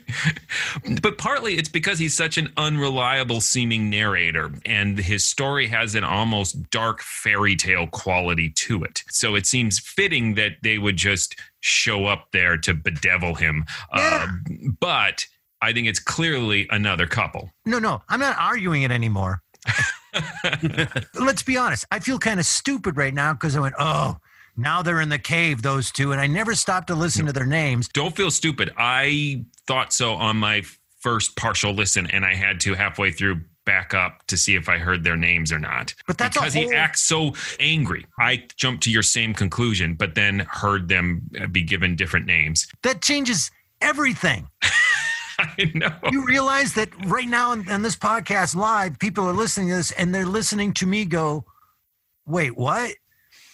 [1.03, 6.03] But partly it's because he's such an unreliable seeming narrator, and his story has an
[6.03, 9.05] almost dark fairy tale quality to it.
[9.09, 13.67] So it seems fitting that they would just show up there to bedevil him.
[13.93, 14.27] Uh,
[14.81, 15.27] but
[15.63, 17.51] I think it's clearly another couple.
[17.65, 19.43] No, no, I'm not arguing it anymore.
[21.15, 21.85] Let's be honest.
[21.91, 24.17] I feel kind of stupid right now because I went, oh,
[24.57, 27.47] now they're in the cave, those two, and I never stopped to listen to their
[27.47, 27.89] names.
[27.89, 28.71] Don't feel stupid.
[28.77, 30.63] I thought so on my
[30.99, 34.79] first partial listen, and I had to halfway through back up to see if I
[34.79, 35.95] heard their names or not.
[36.07, 38.07] But that's because he acts so angry.
[38.19, 42.67] I jumped to your same conclusion, but then heard them be given different names.
[42.83, 43.51] That changes
[43.81, 44.49] everything.
[45.59, 45.91] I know.
[46.11, 49.93] You realize that right now on, on this podcast live, people are listening to this
[49.93, 51.45] and they're listening to me go,
[52.27, 52.95] wait, what?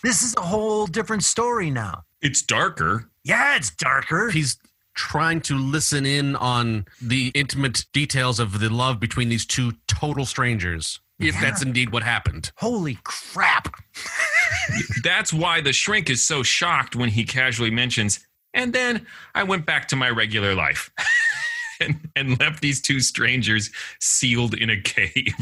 [0.02, 2.04] This is a whole different story now.
[2.20, 3.10] It's darker.
[3.24, 4.30] Yeah, it's darker.
[4.30, 4.58] He's
[4.94, 10.24] trying to listen in on the intimate details of the love between these two total
[10.24, 11.40] strangers, if Yeah.
[11.40, 12.50] that's indeed what happened.
[12.56, 13.74] Holy crap.
[15.02, 19.66] That's why the shrink is so shocked when he casually mentions, and then I went
[19.66, 20.90] back to my regular life
[21.80, 23.70] and, and left these two strangers
[24.00, 25.34] sealed in a cave.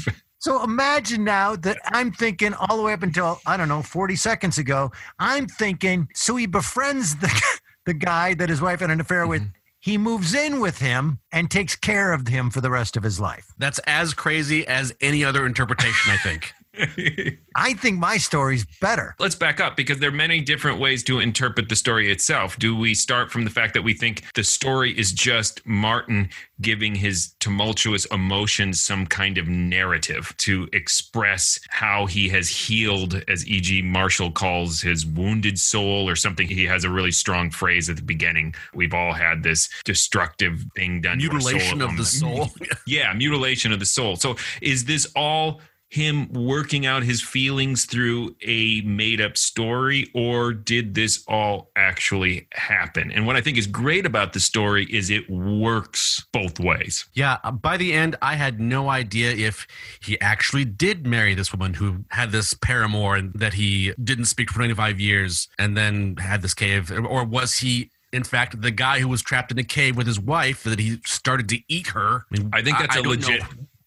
[0.44, 4.14] So imagine now that I'm thinking all the way up until, I don't know, 40
[4.14, 7.32] seconds ago, I'm thinking, so he befriends the,
[7.86, 9.40] the guy that his wife had an affair with.
[9.40, 9.50] Mm-hmm.
[9.80, 13.18] He moves in with him and takes care of him for the rest of his
[13.18, 13.54] life.
[13.56, 16.52] That's as crazy as any other interpretation, I think.
[17.56, 19.14] I think my story's better.
[19.18, 22.58] Let's back up because there are many different ways to interpret the story itself.
[22.58, 26.28] Do we start from the fact that we think the story is just Martin
[26.60, 33.46] giving his tumultuous emotions some kind of narrative to express how he has healed, as
[33.46, 33.82] E.G.
[33.82, 36.48] Marshall calls his wounded soul, or something?
[36.48, 38.54] He has a really strong phrase at the beginning.
[38.74, 41.18] We've all had this destructive thing done.
[41.18, 42.50] to our Mutilation of Um, the soul.
[42.86, 44.16] yeah, mutilation of the soul.
[44.16, 45.60] So is this all
[45.94, 52.48] him working out his feelings through a made up story, or did this all actually
[52.52, 53.12] happen?
[53.12, 57.06] And what I think is great about the story is it works both ways.
[57.12, 59.68] Yeah, uh, by the end, I had no idea if
[60.00, 64.50] he actually did marry this woman who had this paramour and that he didn't speak
[64.50, 66.90] for 25 years and then had this cave.
[66.90, 70.18] Or was he, in fact, the guy who was trapped in a cave with his
[70.18, 72.24] wife that he started to eat her?
[72.32, 73.42] I, mean, I think that's a a legit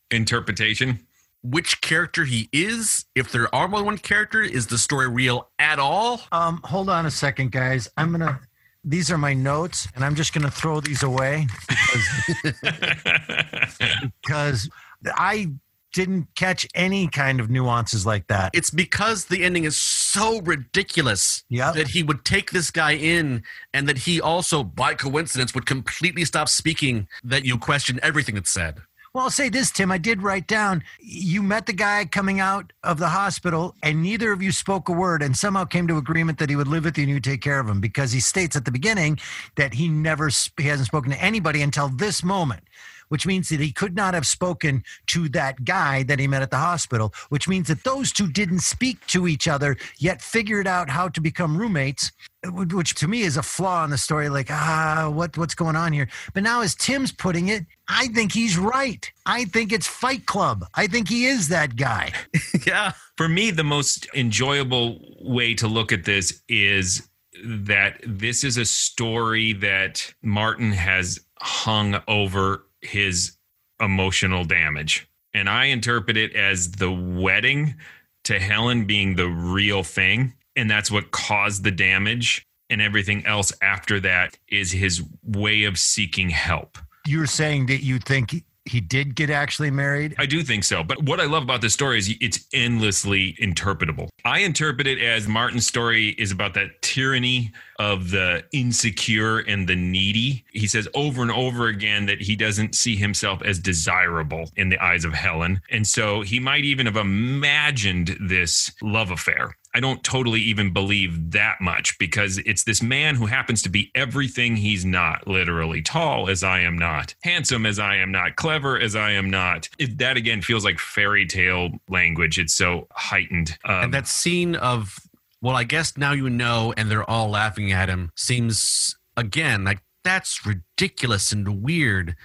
[0.09, 1.05] interpretation.
[1.49, 5.49] Which character he is, if there are more than one character, is the story real
[5.59, 6.21] at all?
[6.31, 7.89] Um, hold on a second, guys.
[7.95, 8.39] I'm gonna.
[8.83, 12.35] These are my notes, and I'm just gonna throw these away because,
[14.21, 14.69] because
[15.05, 15.51] I
[15.93, 18.51] didn't catch any kind of nuances like that.
[18.53, 21.71] It's because the ending is so ridiculous Yeah.
[21.71, 23.43] that he would take this guy in
[23.73, 28.51] and that he also, by coincidence, would completely stop speaking that you question everything that's
[28.51, 28.79] said.
[29.13, 29.91] Well, I'll say this, Tim.
[29.91, 34.31] I did write down you met the guy coming out of the hospital, and neither
[34.31, 36.97] of you spoke a word, and somehow came to agreement that he would live with
[36.97, 39.19] you and you take care of him because he states at the beginning
[39.55, 42.63] that he never he hasn't spoken to anybody until this moment.
[43.09, 46.51] Which means that he could not have spoken to that guy that he met at
[46.51, 50.89] the hospital, which means that those two didn't speak to each other, yet figured out
[50.89, 52.11] how to become roommates,
[52.45, 54.29] which to me is a flaw in the story.
[54.29, 56.07] Like, ah, what, what's going on here?
[56.33, 59.09] But now, as Tim's putting it, I think he's right.
[59.25, 60.65] I think it's Fight Club.
[60.75, 62.11] I think he is that guy.
[62.65, 62.93] yeah.
[63.15, 67.07] For me, the most enjoyable way to look at this is
[67.43, 73.37] that this is a story that Martin has hung over his
[73.79, 75.07] emotional damage.
[75.33, 77.75] And I interpret it as the wedding
[78.23, 80.33] to Helen being the real thing.
[80.55, 82.45] And that's what caused the damage.
[82.69, 86.77] And everything else after that is his way of seeking help.
[87.05, 90.15] You're saying that you think he- did get actually married?
[90.17, 90.83] I do think so.
[90.83, 94.09] But what I love about this story is it's endlessly interpretable.
[94.23, 99.75] I interpret it as Martin's story is about that tyranny of the insecure and the
[99.75, 100.45] needy.
[100.51, 104.79] He says over and over again that he doesn't see himself as desirable in the
[104.79, 105.61] eyes of Helen.
[105.69, 109.55] And so he might even have imagined this love affair.
[109.77, 113.91] I don't totally even believe that much because it's this man who happens to be
[113.93, 118.79] everything he's not literally tall as I am not, handsome as I am not, clever
[118.79, 119.69] as I am not.
[119.77, 122.39] It, that again feels like fairy tale language.
[122.39, 123.55] It's so heightened.
[123.65, 124.97] Um, and that scene of,
[125.43, 129.83] well, I guess now you know, and they're all laughing at him seems, again, like
[130.03, 132.15] that's ridiculous and weird.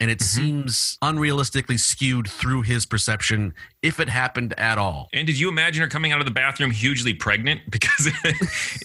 [0.00, 5.08] And it seems unrealistically skewed through his perception if it happened at all.
[5.12, 7.60] And did you imagine her coming out of the bathroom hugely pregnant?
[7.70, 8.08] Because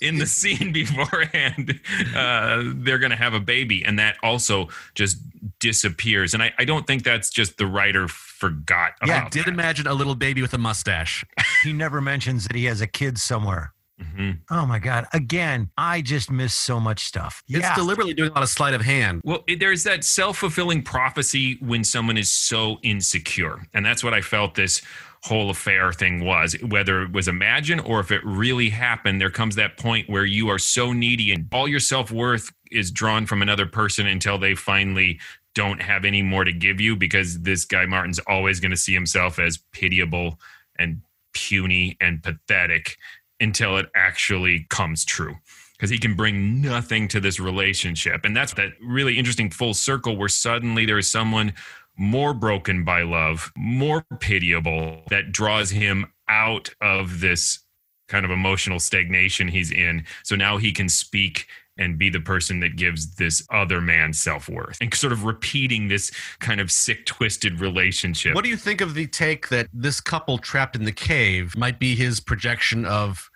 [0.01, 1.79] in the scene beforehand,
[2.15, 5.17] uh, they're going to have a baby, and that also just
[5.59, 6.33] disappears.
[6.33, 9.31] And I, I don't think that's just the writer forgot Yeah, about.
[9.31, 11.23] did imagine a little baby with a mustache.
[11.63, 13.71] he never mentions that he has a kid somewhere.
[14.01, 14.31] Mm-hmm.
[14.51, 15.05] Oh my God.
[15.13, 17.41] Again, I just miss so much stuff.
[17.47, 17.75] It's yeah.
[17.75, 19.21] deliberately doing a lot of sleight of hand.
[19.23, 23.65] Well, it- there's that self fulfilling prophecy when someone is so insecure.
[23.73, 24.81] And that's what I felt this
[25.23, 26.55] whole affair thing was.
[26.61, 30.49] Whether it was imagined or if it really happened, there comes that point where you
[30.49, 34.55] are so needy and all your self worth is drawn from another person until they
[34.55, 35.19] finally
[35.53, 38.93] don't have any more to give you because this guy Martin's always going to see
[38.93, 40.37] himself as pitiable
[40.77, 41.01] and
[41.33, 42.97] puny and pathetic
[43.39, 45.35] until it actually comes true.
[45.77, 48.23] because he can bring nothing to this relationship.
[48.23, 51.53] And that's that really interesting full circle where suddenly there is someone
[51.97, 57.59] more broken by love, more pitiable, that draws him out of this
[58.07, 60.05] kind of emotional stagnation he's in.
[60.23, 64.47] So now he can speak and be the person that gives this other man self
[64.49, 68.35] worth and sort of repeating this kind of sick, twisted relationship.
[68.35, 71.79] What do you think of the take that this couple trapped in the cave might
[71.79, 73.29] be his projection of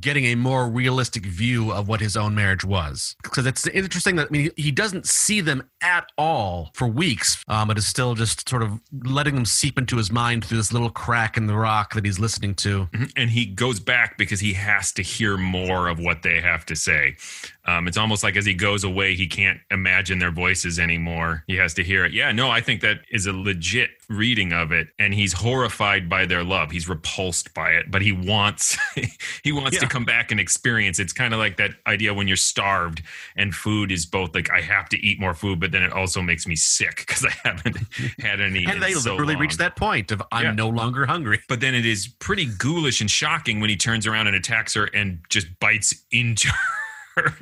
[0.00, 3.16] getting a more realistic view of what his own marriage was.
[3.22, 7.68] Because it's interesting that I mean he doesn't see them at all for weeks um,
[7.68, 10.90] but is still just sort of letting them seep into his mind through this little
[10.90, 12.86] crack in the rock that he's listening to.
[12.92, 13.10] Mhm.
[13.16, 16.76] and he goes back because he has to hear more of what they have to
[16.76, 17.16] say.
[17.64, 21.44] Um, it's almost like as he goes away he can't imagine their voices anymore.
[21.46, 22.12] He has to hear it.
[22.12, 24.88] Yeah no i think that is a legit reading of it.
[24.98, 26.70] And he's horrified by their love.
[26.70, 28.78] He's repulsed by it but he wants
[29.42, 29.88] he wants to Yeah.
[29.88, 33.02] come back and experience it's kind of like that idea when you're starved
[33.36, 36.22] and food is both like i have to eat more food but then it also
[36.22, 37.76] makes me sick because i haven't
[38.20, 39.42] had any and they so literally long.
[39.42, 40.52] reach that point of i'm Yeah.
[40.52, 44.26] no longer hungry But then it is pretty ghoulish and shocking when he turns around
[44.28, 46.48] and attacks her and just bites into
[47.16, 47.34] her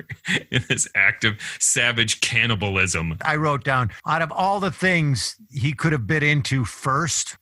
[0.51, 3.17] in this act of savage cannibalism.
[3.23, 7.37] I wrote down out of all the things he could have bit into first,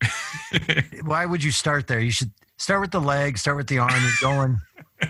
[1.04, 2.00] why would you start there?
[2.00, 2.30] You should
[2.62, 4.60] start with the leg, start with the arm, and going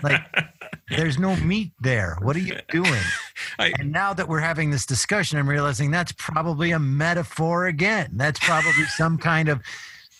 [0.01, 0.21] like
[0.89, 2.17] there's no meat there.
[2.21, 3.01] What are you doing?
[3.59, 8.09] and now that we're having this discussion, I'm realizing that's probably a metaphor again.
[8.15, 9.61] That's probably some kind of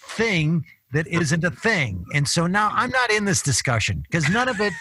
[0.09, 0.63] thing
[0.93, 2.05] that isn't a thing.
[2.13, 4.73] And so now I'm not in this discussion because none of it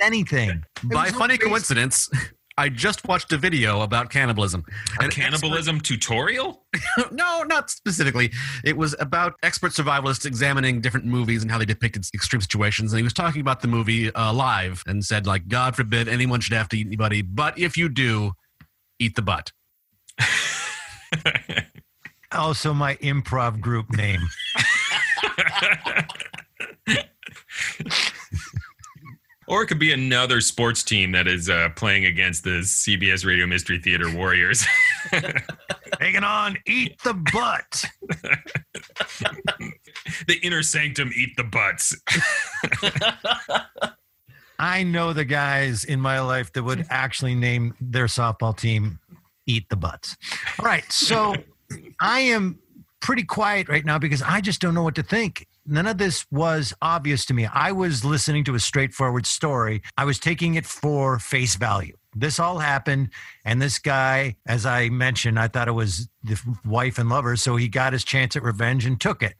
[0.00, 0.64] anything.
[0.82, 2.10] There by was no funny base- coincidence
[2.58, 4.64] i just watched a video about cannibalism
[5.00, 6.64] A An cannibalism tutorial?
[7.12, 8.32] no, not specifically.
[8.64, 12.92] It was about expert survivalists examining different movies and how they depicted extreme situations.
[12.92, 16.40] And he was talking about the movie uh, Live and said, like, God forbid anyone
[16.40, 18.32] should have to eat anybody, but if you do,
[18.98, 19.52] eat the butt.
[22.34, 24.22] Also, my improv group name.
[29.52, 33.46] Or it could be another sports team that is uh, playing against the CBS Radio
[33.46, 34.64] Mystery Theater Warriors.
[36.00, 37.84] Hanging on, eat the butt.
[40.26, 41.94] the inner sanctum eat the butts.
[44.58, 49.00] I know the guys in my life that would actually name their softball team
[49.44, 50.16] Eat the Butts.
[50.60, 50.90] All right.
[50.90, 51.34] So
[52.00, 52.58] I am
[53.00, 55.46] pretty quiet right now because I just don't know what to think.
[55.64, 57.46] None of this was obvious to me.
[57.46, 61.96] I was listening to a straightforward story, I was taking it for face value.
[62.14, 63.10] This all happened,
[63.44, 67.56] and this guy, as I mentioned, I thought it was the wife and lover, so
[67.56, 69.34] he got his chance at revenge and took it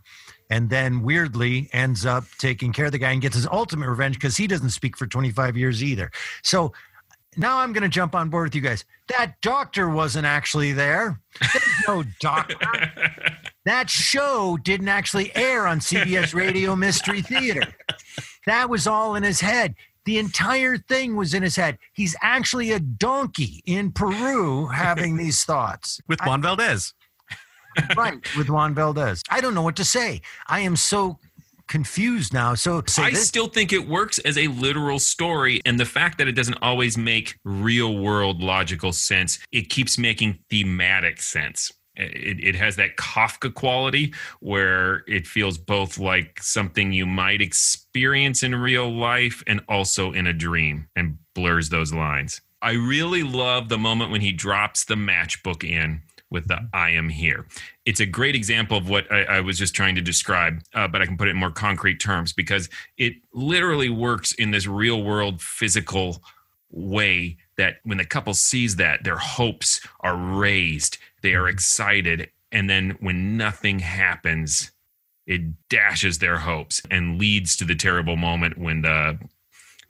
[0.53, 4.17] and then weirdly ends up taking care of the guy and gets his ultimate revenge
[4.17, 6.11] because he doesn't speak for 25 years either.
[6.43, 6.75] So
[7.37, 8.85] now I'm going to jump on board with you guys.
[9.09, 11.21] That doctor wasn't actually there.
[11.41, 12.57] There's no doctor.
[13.65, 17.75] that show didn't actually air on CBS Radio Mystery Theater.
[18.47, 19.75] That was all in his head.
[20.05, 21.79] The entire thing was in his head.
[21.93, 26.01] He's actually a donkey in Peru having these thoughts.
[26.09, 26.93] With Juan Valdez.
[27.97, 29.23] right, with Juan Valdez.
[29.31, 30.21] I don't know what to say.
[30.49, 31.19] I am so
[31.73, 32.55] confused now.
[32.55, 33.27] So say I this.
[33.27, 35.63] still think it works as a literal story.
[35.65, 40.39] And the fact that it doesn't always make real world logical sense, it keeps making
[40.51, 41.73] thematic sense.
[41.97, 48.43] It, it has that Kafka quality where it feels both like something you might experience
[48.43, 52.43] in real life and also in a dream and blurs those lines.
[52.61, 56.03] I really love the moment when he drops the matchbook in
[56.33, 57.47] with the I am here.
[57.85, 61.03] It's a great example of what I, I was just trying to describe, uh, but
[61.03, 65.03] I can put it in more concrete terms because it literally works in this real
[65.03, 66.23] world physical
[66.71, 72.31] way that when the couple sees that, their hopes are raised, they are excited.
[72.51, 74.73] And then when nothing happens,
[75.27, 79.19] it dashes their hopes and leads to the terrible moment when the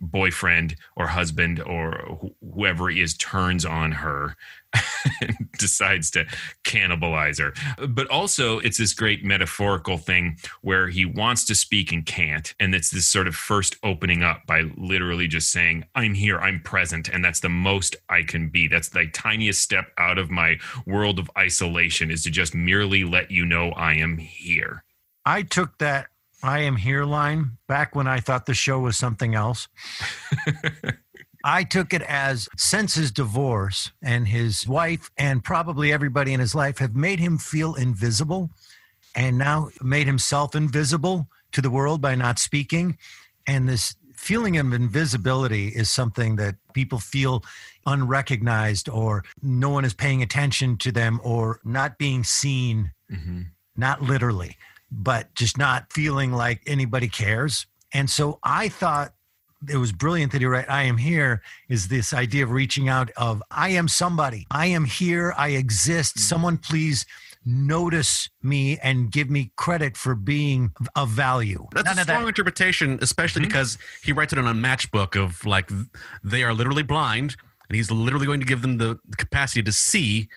[0.01, 4.37] boyfriend or husband or wh- whoever is turns on her
[5.59, 6.25] decides to
[6.65, 7.53] cannibalize her.
[7.87, 12.55] But also, it's this great metaphorical thing where he wants to speak and can't.
[12.59, 16.61] And it's this sort of first opening up by literally just saying, I'm here, I'm
[16.61, 17.09] present.
[17.09, 18.69] And that's the most I can be.
[18.69, 23.31] That's the tiniest step out of my world of isolation is to just merely let
[23.31, 24.85] you know I am here.
[25.25, 26.09] I took that
[26.43, 29.69] I am here line back when I thought the show was something else.
[31.45, 36.55] I took it as since his divorce and his wife and probably everybody in his
[36.55, 38.51] life have made him feel invisible
[39.15, 42.97] and now made himself invisible to the world by not speaking.
[43.47, 47.45] And this feeling of invisibility is something that people feel
[47.87, 53.43] unrecognized or no one is paying attention to them or not being seen, Mm-hmm.
[53.77, 54.57] not literally,
[54.91, 57.67] but just not feeling like anybody cares.
[57.93, 59.13] And so I thought
[59.69, 63.11] it was brilliant that he wrote I am here is this idea of reaching out
[63.17, 64.47] of I am somebody.
[64.51, 65.35] I am here.
[65.37, 66.17] I exist.
[66.17, 66.23] Mm-hmm.
[66.23, 67.07] Someone please
[67.45, 71.67] notice me and give me credit for being of value.
[71.75, 73.49] That's None a of that- strong interpretation, especially mm-hmm.
[73.49, 75.71] because he writes it on a matchbook of like
[76.23, 77.37] they are literally blind,
[77.69, 80.29] and he's literally going to give them the capacity to see.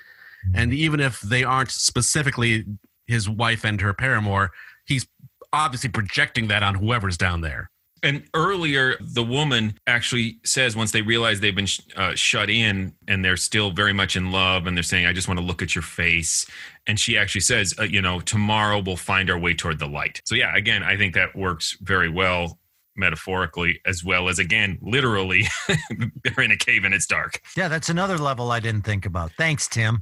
[0.47, 0.57] Mm-hmm.
[0.59, 2.65] And even if they aren't specifically
[3.07, 4.51] his wife and her paramour,
[4.85, 5.07] he's
[5.53, 7.69] obviously projecting that on whoever's down there.
[8.03, 12.93] And earlier, the woman actually says once they realize they've been sh- uh, shut in
[13.07, 15.61] and they're still very much in love, and they're saying, "I just want to look
[15.61, 16.45] at your face,"
[16.85, 20.21] and she actually says, uh, "You know, tomorrow we'll find our way toward the light."
[20.25, 22.59] So yeah, again, I think that works very well
[22.95, 25.43] metaphorically as well as again literally
[26.23, 29.33] they're in a cave and it's dark Yeah, that's another level I didn't think about.
[29.37, 30.01] Thanks, Tim.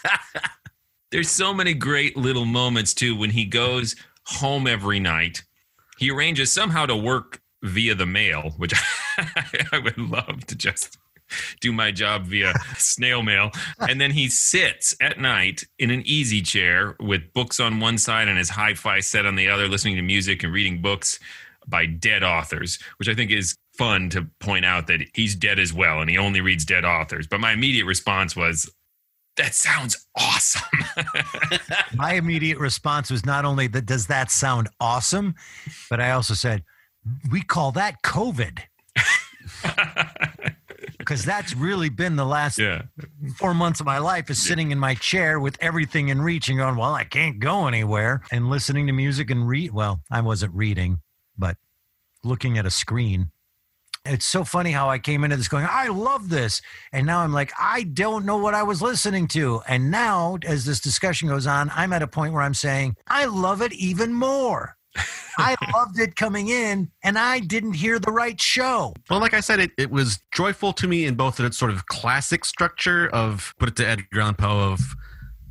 [1.10, 3.96] there's so many great little moments too when he goes
[4.26, 5.42] home every night
[5.98, 8.74] he arranges somehow to work via the mail which
[9.72, 10.98] i would love to just
[11.60, 13.50] do my job via snail mail.
[13.80, 18.28] And then he sits at night in an easy chair with books on one side
[18.28, 21.18] and his hi-fi set on the other listening to music and reading books
[21.66, 25.72] by dead authors which i think is fun to point out that he's dead as
[25.72, 27.26] well and he only reads dead authors.
[27.26, 28.70] But my immediate response was
[29.36, 30.62] that sounds awesome
[31.94, 35.34] My immediate response was not only that does that sound awesome,
[35.90, 36.64] but I also said,
[37.30, 38.60] we call that COVID.
[40.98, 42.82] Because that's really been the last yeah.
[43.36, 46.58] four months of my life is sitting in my chair with everything in reach and
[46.58, 49.70] going, well, I can't go anywhere and listening to music and read.
[49.72, 51.02] Well, I wasn't reading,
[51.38, 51.58] but
[52.24, 53.30] looking at a screen.
[54.06, 56.62] It's so funny how I came into this going, I love this.
[56.92, 59.62] And now I'm like, I don't know what I was listening to.
[59.68, 63.26] And now, as this discussion goes on, I'm at a point where I'm saying, I
[63.26, 64.76] love it even more.
[65.38, 68.94] I loved it coming in, and I didn't hear the right show.
[69.10, 71.70] Well, like I said, it, it was joyful to me in both of its sort
[71.70, 74.80] of classic structure of put it to Edgar Allan Poe of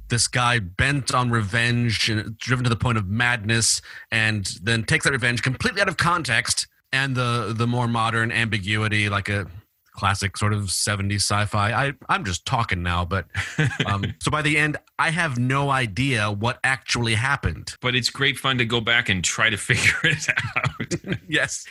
[0.09, 5.05] this guy bent on revenge and driven to the point of madness, and then takes
[5.05, 9.47] that revenge completely out of context, and the the more modern ambiguity, like a
[9.95, 11.71] classic sort of 70s sci-fi.
[11.71, 13.25] I I'm just talking now, but
[13.85, 17.75] um, so by the end, I have no idea what actually happened.
[17.81, 21.17] but it's great fun to go back and try to figure it out.
[21.27, 21.65] yes.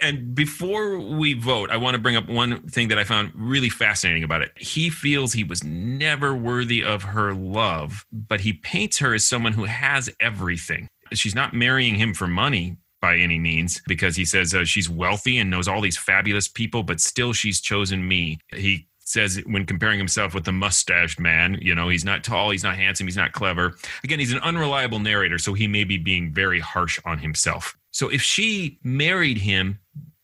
[0.00, 3.70] And before we vote, I want to bring up one thing that I found really
[3.70, 4.52] fascinating about it.
[4.56, 9.52] He feels he was never worthy of her love, but he paints her as someone
[9.52, 10.88] who has everything.
[11.12, 15.36] She's not marrying him for money by any means because he says uh, she's wealthy
[15.36, 18.38] and knows all these fabulous people, but still she's chosen me.
[18.54, 22.64] He says when comparing himself with the mustached man, you know, he's not tall, he's
[22.64, 23.76] not handsome, he's not clever.
[24.04, 27.76] Again, he's an unreliable narrator, so he may be being very harsh on himself.
[27.90, 29.80] So if she married him,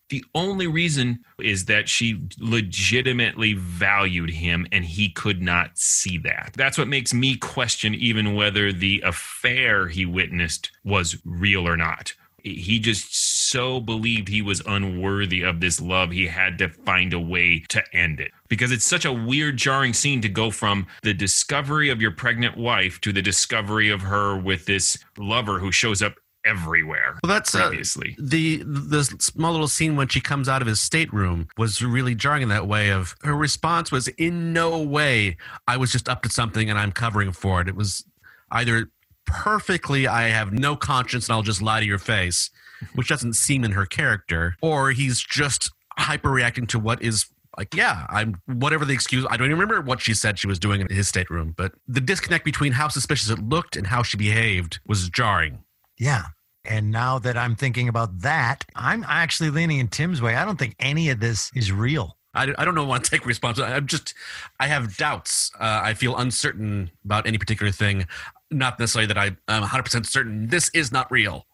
[0.08, 6.54] the only reason is that she legitimately valued him and he could not see that.
[6.56, 12.14] That's what makes me question even whether the affair he witnessed was real or not.
[12.44, 13.14] He just
[13.50, 17.82] so believed he was unworthy of this love, he had to find a way to
[17.92, 18.30] end it.
[18.48, 22.56] Because it's such a weird, jarring scene to go from the discovery of your pregnant
[22.56, 26.14] wife to the discovery of her with this lover who shows up
[26.44, 27.18] everywhere.
[27.22, 27.70] Well, that's uh,
[28.18, 32.42] the the small little scene when she comes out of his stateroom was really jarring
[32.42, 32.90] in that way.
[32.90, 35.36] Of her response was in no way
[35.68, 37.68] I was just up to something and I'm covering for it.
[37.68, 38.04] It was
[38.50, 38.90] either
[39.30, 42.50] perfectly I have no conscience and I'll just lie to your face,
[42.94, 47.26] which doesn't seem in her character, or he's just hyper reacting to what is
[47.58, 49.26] like, yeah, I'm whatever the excuse.
[49.28, 52.00] I don't even remember what she said she was doing in his stateroom, but the
[52.00, 55.64] disconnect between how suspicious it looked and how she behaved was jarring.
[55.98, 56.26] Yeah.
[56.64, 60.36] And now that I'm thinking about that, I'm actually leaning in Tim's way.
[60.36, 62.16] I don't think any of this is real.
[62.34, 63.74] I, I don't know want to take responsibility.
[63.74, 64.14] I'm just,
[64.60, 65.50] I have doubts.
[65.58, 68.06] Uh, I feel uncertain about any particular thing.
[68.50, 71.46] Not necessarily that I, I'm 100% certain this is not real.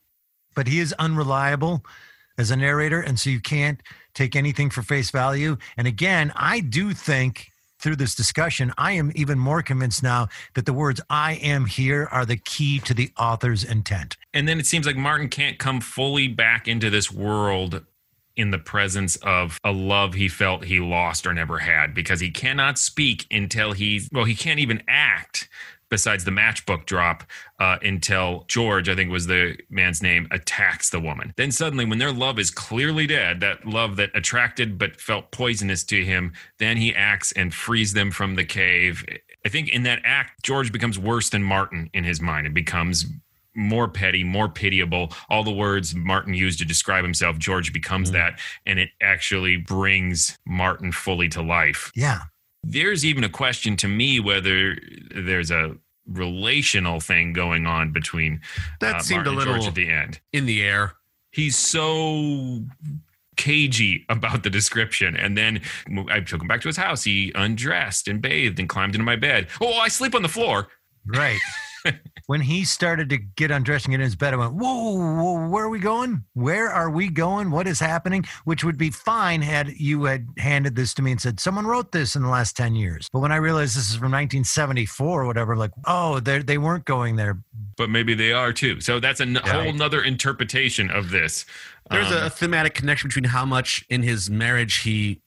[0.54, 1.84] But he is unreliable
[2.38, 3.00] as a narrator.
[3.00, 3.82] And so you can't
[4.14, 5.56] take anything for face value.
[5.76, 7.48] And again, I do think
[7.78, 12.08] through this discussion, I am even more convinced now that the words I am here
[12.10, 14.16] are the key to the author's intent.
[14.32, 17.84] And then it seems like Martin can't come fully back into this world
[18.36, 22.30] in the presence of a love he felt he lost or never had because he
[22.30, 25.48] cannot speak until he's well he can't even act
[25.88, 27.24] besides the matchbook drop
[27.58, 31.32] uh, until George, I think was the man's name, attacks the woman.
[31.36, 35.84] Then suddenly, when their love is clearly dead, that love that attracted but felt poisonous
[35.84, 39.04] to him, then he acts and frees them from the cave.
[39.44, 42.46] I think in that act, George becomes worse than Martin in his mind.
[42.46, 43.06] It becomes
[43.54, 45.12] more petty, more pitiable.
[45.30, 50.38] All the words Martin used to describe himself, George becomes that, and it actually brings
[50.46, 51.90] Martin fully to life.
[51.94, 52.20] Yeah.
[52.68, 54.76] There's even a question to me whether
[55.14, 55.76] there's a
[56.08, 58.40] relational thing going on between
[58.80, 60.20] That uh, seemed Martin a George little at the end.
[60.32, 60.94] in the air.
[61.30, 62.62] He's so
[63.36, 65.16] cagey about the description.
[65.16, 65.60] And then
[66.10, 67.04] I took him back to his house.
[67.04, 69.48] He undressed and bathed and climbed into my bed.
[69.60, 70.68] Oh, I sleep on the floor.
[71.04, 71.38] Right.
[72.26, 75.48] when he started to get undressed and get in his bed, I went, whoa, whoa,
[75.48, 76.24] where are we going?
[76.34, 77.50] Where are we going?
[77.50, 78.24] What is happening?
[78.44, 81.92] Which would be fine had you had handed this to me and said, someone wrote
[81.92, 83.08] this in the last 10 years.
[83.12, 86.84] But when I realized this is from 1974 or whatever, like, oh, they they weren't
[86.84, 87.38] going there.
[87.76, 88.80] But maybe they are too.
[88.80, 89.62] So that's a n- Yeah.
[89.64, 91.44] whole nother interpretation of this.
[91.90, 95.20] There's Um, a thematic connection between how much in his marriage he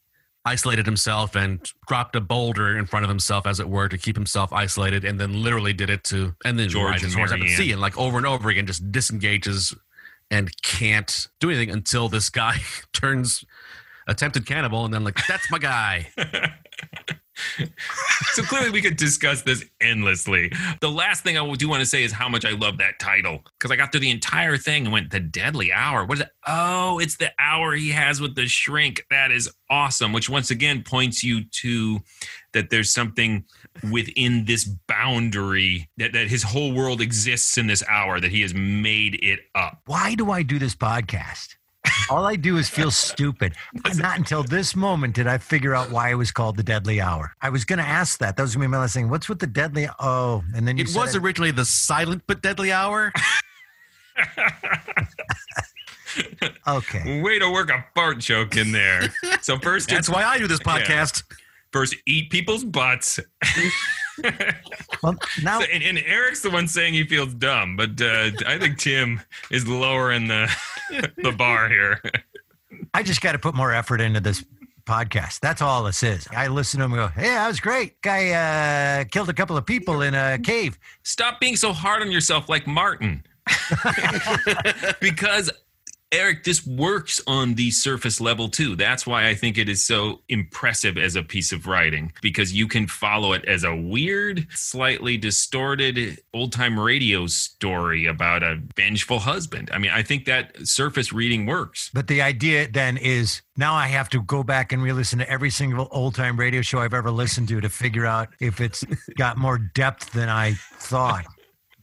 [0.46, 4.16] isolated himself and dropped a boulder in front of himself, as it were, to keep
[4.16, 7.58] himself isolated, and then literally did it to and then George and heaven Marianne.
[7.58, 9.76] sea, and like over and over again, just disengages
[10.32, 12.58] and can't do anything until this guy
[12.94, 13.44] turns
[14.08, 16.10] attempted cannibal, and then like that's my guy.
[18.34, 20.52] so clearly we could discuss this endlessly.
[20.82, 23.44] The last thing I do want to say is how much I love that title
[23.58, 26.06] because I got through the entire thing and went the deadly hour.
[26.06, 26.30] What is it?
[26.48, 29.06] Oh, it's the hour he has with the shrink.
[29.10, 30.14] That is awesome.
[30.14, 32.00] Which once again points you to
[32.54, 33.46] that there's something
[33.92, 38.54] within this boundary that, that his whole world exists in this hour that he has
[38.54, 39.82] made it up.
[39.86, 41.56] Why do I do this podcast?
[42.10, 43.54] All I do is feel stupid.
[43.96, 47.34] Not until this moment did I figure out why it was called the Deadly Hour.
[47.42, 48.36] I was going to ask that.
[48.36, 49.10] That was going to be my last thing.
[49.10, 49.88] What's with the Deadly?
[50.00, 53.14] Oh, and then you It said was originally the silent but deadly hour.
[56.68, 57.22] Okay.
[57.22, 59.14] Way to work a fart joke in there.
[59.42, 60.80] So first, That's it's- why I do this Yeah.
[60.80, 61.24] podcast.
[61.72, 63.20] First, eat people's butts.
[65.04, 68.58] Well, now So- and, and Eric's the one saying he feels dumb, but uh, I
[68.60, 70.50] think Tim is lowering the
[71.18, 72.02] the bar here.
[72.94, 74.44] I just got to put more effort into this
[74.86, 75.40] podcast.
[75.40, 76.28] That's all this is.
[76.36, 78.02] I listen to him and go, "Hey, that was great.
[78.02, 82.12] Guy uh, killed a couple of people in a cave." Stop being so hard on
[82.12, 83.24] yourself, like Martin.
[85.00, 85.50] because
[86.12, 88.76] Eric, this works on the surface level too.
[88.76, 92.68] That's why I think it is so impressive as a piece of writing because you
[92.68, 99.20] can follow it as a weird, slightly distorted old time radio story about a vengeful
[99.20, 99.70] husband.
[99.72, 101.92] I mean, I think that surface reading works.
[101.94, 105.52] But the idea then is now I have to go back and re-listen to every
[105.52, 108.84] single old time radio show I've ever listened to to figure out if it's
[109.16, 111.26] got more depth than I thought.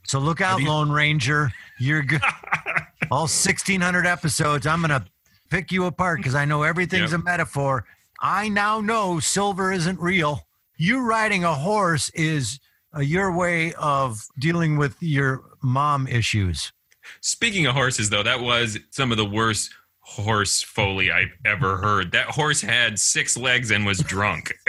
[0.06, 1.50] So look out, Lone Ranger.
[1.78, 2.22] You're good.
[3.10, 4.66] All 1,600 episodes.
[4.66, 5.04] I'm gonna
[5.50, 7.20] pick you apart because I know everything's Yep.
[7.20, 7.84] a metaphor.
[8.20, 10.46] I now know silver isn't real.
[10.76, 12.58] You riding a horse is
[12.96, 16.72] uh, your way of dealing with your mom issues.
[17.20, 19.70] Speaking of horses, though, that was some of the worst
[20.08, 22.12] horse foley I've ever heard.
[22.12, 24.54] That horse had six legs and was drunk.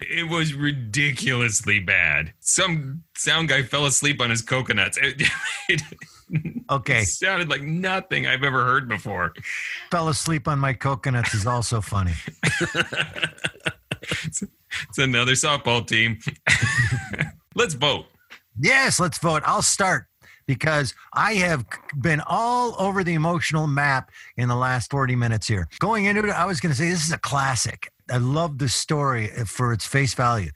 [0.00, 2.32] it was ridiculously bad.
[2.40, 4.98] Some sound guy fell asleep on his coconuts.
[5.00, 5.22] It,
[5.68, 5.82] it
[6.68, 7.04] Okay.
[7.04, 9.32] sounded like nothing I've ever heard before.
[9.90, 12.14] Fell asleep on my coconuts is also funny.
[14.24, 14.42] It's,
[14.88, 16.18] it's another softball team.
[17.54, 18.06] Let's vote.
[18.58, 19.42] Yes, let's vote.
[19.44, 20.06] I'll start
[20.50, 21.64] because I have
[22.00, 25.68] been all over the emotional map in the last 40 minutes here.
[25.78, 27.92] Going into it, I was going to say this is a classic.
[28.10, 30.50] I love the story uh, for its face value.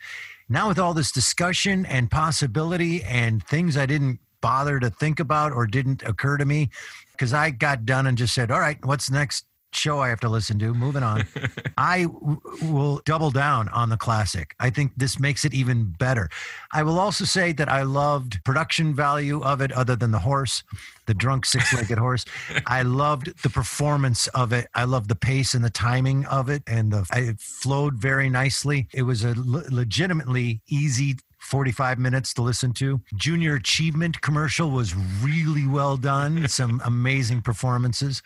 [0.49, 5.53] Now, with all this discussion and possibility and things I didn't bother to think about
[5.53, 6.71] or didn't occur to me,
[7.12, 9.47] because I got done and just said, All right, what's next
[9.77, 10.75] show I have to listen to?
[10.75, 11.27] Moving on.
[11.79, 14.55] I w- will double down on the classic.
[14.61, 16.29] I think this makes it even better.
[16.73, 20.63] I will also say that I loved production value of it, other than the horse,
[21.07, 22.25] the drunk six-legged horse.
[22.67, 24.69] I loved the performance of it.
[24.75, 28.89] I loved the pace and the timing of it, and the it flowed very nicely.
[28.93, 33.01] It was a legitimately easy 45 minutes to listen to.
[33.15, 36.49] Junior Achievement commercial was really well done.
[36.61, 38.23] Some amazing performances.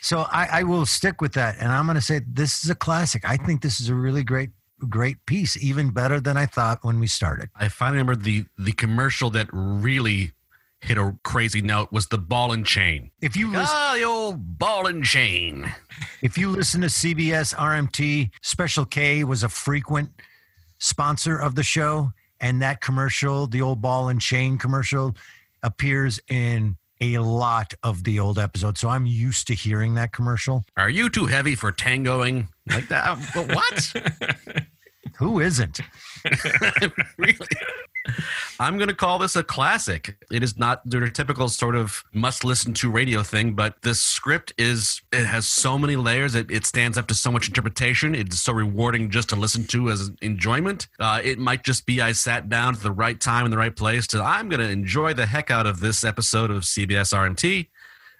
[0.00, 1.56] So I, I will stick with that.
[1.58, 3.28] And I'm going to say this is a classic.
[3.28, 4.50] I think this is a really great,
[4.88, 7.50] great piece, even better than I thought when we started.
[7.56, 10.32] I finally remember the the commercial that really
[10.82, 13.10] hit a crazy note was the ball and chain.
[13.20, 15.70] If you listen, Ah, the old ball and chain.
[16.22, 20.10] if you listen to CBS RMT, Special K was a frequent
[20.78, 22.12] sponsor of the show.
[22.40, 25.14] And that commercial, the old ball and chain commercial,
[25.62, 28.80] appears in a lot of the old episodes.
[28.80, 30.64] So I'm used to hearing that commercial.
[30.76, 33.18] Are you too heavy for tangoing like that?
[33.34, 34.66] But what?
[35.16, 35.80] Who isn't?
[37.18, 37.46] really?
[38.58, 40.16] I'm going to call this a classic.
[40.30, 44.52] It is not their typical sort of must listen to radio thing, but the script
[44.58, 46.34] is, it has so many layers.
[46.34, 48.14] It, it stands up to so much interpretation.
[48.14, 50.88] It's so rewarding just to listen to as enjoyment.
[50.98, 53.74] Uh, it might just be I sat down at the right time in the right
[53.74, 57.68] place to, I'm going to enjoy the heck out of this episode of CBS RMT.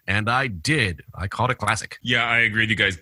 [0.07, 1.03] And I did.
[1.15, 1.99] I called it classic.
[2.03, 2.99] Yeah, I agree with you guys.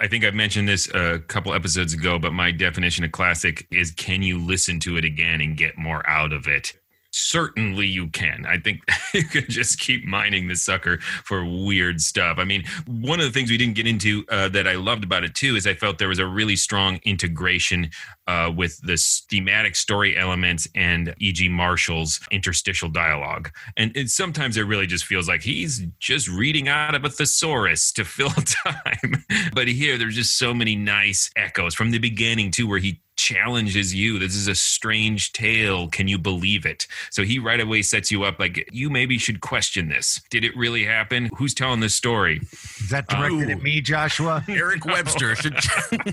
[0.00, 3.90] I think I've mentioned this a couple episodes ago, but my definition of classic is
[3.90, 6.74] can you listen to it again and get more out of it?
[7.18, 8.46] Certainly you can.
[8.46, 8.80] I think
[9.14, 12.38] you can just keep mining the sucker for weird stuff.
[12.38, 15.24] I mean, one of the things we didn't get into uh, that I loved about
[15.24, 17.90] it too is I felt there was a really strong integration
[18.28, 18.96] uh, with the
[19.30, 21.48] thematic story elements and E.G.
[21.48, 23.50] Marshall's interstitial dialogue.
[23.76, 28.04] And sometimes it really just feels like he's just reading out of a thesaurus to
[28.04, 29.24] fill time.
[29.54, 33.94] but here, there's just so many nice echoes from the beginning too, where he challenges
[33.94, 34.18] you.
[34.18, 35.88] This is a strange tale.
[35.88, 36.86] Can you believe it?
[37.10, 40.22] So he right away sets you up like you maybe should question this.
[40.30, 41.28] Did it really happen?
[41.36, 42.40] Who's telling this story?
[42.52, 43.62] Is that directed at oh.
[43.62, 44.42] me, Joshua?
[44.48, 45.54] Eric Webster should.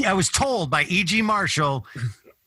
[0.00, 0.10] yeah.
[0.10, 1.22] I was told by E.G.
[1.22, 1.86] Marshall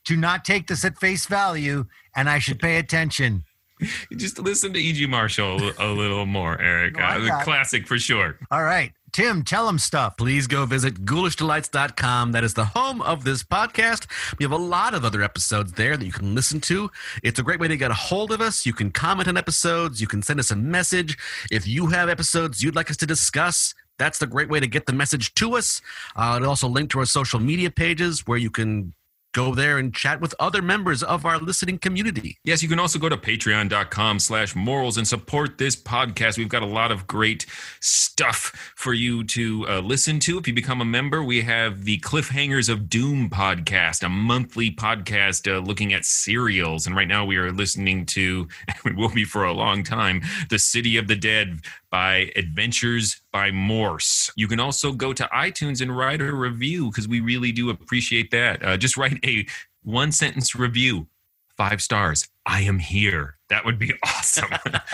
[0.06, 3.44] to not take this at face value and I should pay attention.
[4.18, 5.06] Just listen to E.G.
[5.08, 6.98] Marshall a little more, Eric.
[6.98, 8.38] I Uh, classic for sure.
[8.52, 8.92] All right.
[9.12, 10.18] Tim, tell him stuff.
[10.18, 12.34] Please go visit ghoulishdelights.com.
[12.34, 14.08] That is the home of this podcast.
[14.38, 16.92] We have a lot of other episodes there that you can listen to.
[17.24, 18.66] It's a great way to get a hold of us.
[18.66, 21.18] You can comment on episodes, you can send us a message.
[21.50, 24.86] If you have episodes you'd like us to discuss, that's the great way to get
[24.86, 25.82] the message to us.
[26.18, 28.94] Uh, it'll also link to our social media pages where you can
[29.36, 32.38] go there and chat with other members of our listening community.
[32.46, 36.38] Yes, you can also go to patreon.com slash morls and support this podcast.
[36.38, 37.46] We've got a lot of great
[37.82, 40.38] stuff for you to uh, listen to.
[40.38, 45.54] If you become a member, we have the Cliffhangers of Doom podcast, a monthly podcast
[45.54, 46.88] uh, looking at serials.
[46.88, 50.22] And right now we are listening to, and we will be for a long time,
[50.50, 51.60] The City of the Dead
[51.96, 54.30] by Adventures by Morse.
[54.36, 58.32] You can also go to iTunes and write a review because we really do appreciate
[58.32, 58.62] that.
[58.66, 59.46] Uh, just write a
[59.82, 61.08] one sentence review,
[61.56, 62.28] five stars.
[62.46, 63.38] I am here.
[63.48, 64.50] That would be awesome.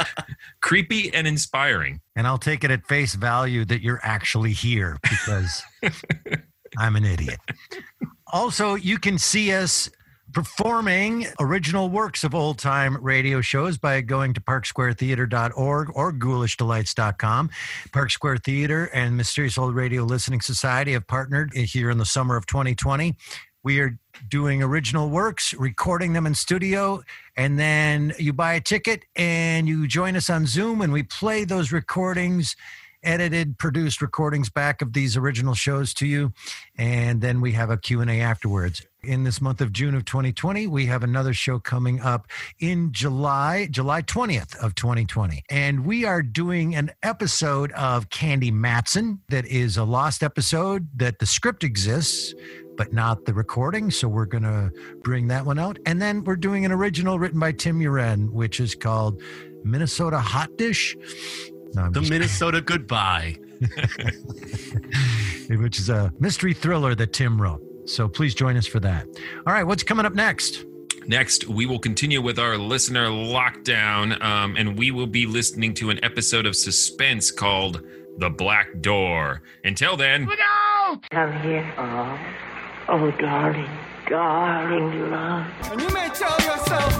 [0.62, 2.02] Creepy and inspiring.
[2.16, 5.64] And I'll take it at face value that you're actually here because
[6.78, 7.40] I'm an idiot.
[8.32, 9.90] Also, you can see us
[10.34, 17.50] performing original works of old time radio shows by going to parksquaretheatre.org or ghoulishdelights.com.
[17.92, 22.36] Park Square Theatre and Mysterious Old Radio Listening Society have partnered here in the summer
[22.36, 23.16] of 2020.
[23.64, 27.04] We are doing original works, recording them in studio,
[27.38, 31.44] and then you buy a ticket and you join us on Zoom and we play
[31.44, 32.56] those recordings
[33.04, 36.32] edited produced recordings back of these original shows to you
[36.78, 38.86] and then we have a q&a afterwards.
[39.04, 42.28] In this month of june of 2020 we have another show coming up
[42.60, 49.20] in july july 20th of 2020 and we are doing an episode of candy matson
[49.30, 52.34] that is a lost episode that the script exists
[52.78, 54.72] but not the recording so we're going to
[55.04, 55.78] bring that one out.
[55.86, 59.22] And then we're doing an original written by tim uren which is called
[59.64, 60.96] minnesota hot dish
[61.74, 63.38] No, The just- Minnesota Goodbye.
[65.50, 67.62] which is a mystery thriller that Tim wrote.
[67.86, 69.06] So please join us for that.
[69.46, 70.66] All right, what's coming up next?
[71.08, 75.90] Next, we will continue with our listener lockdown, um, and we will be listening to
[75.90, 77.82] an episode of Suspense called
[78.18, 79.42] The Black Door.
[79.64, 80.28] Until then,
[81.12, 81.74] Come here.
[81.78, 82.20] Oh,
[82.90, 83.70] oh, darling,
[84.08, 85.48] darling love.
[85.72, 86.92] And you may tell yourself,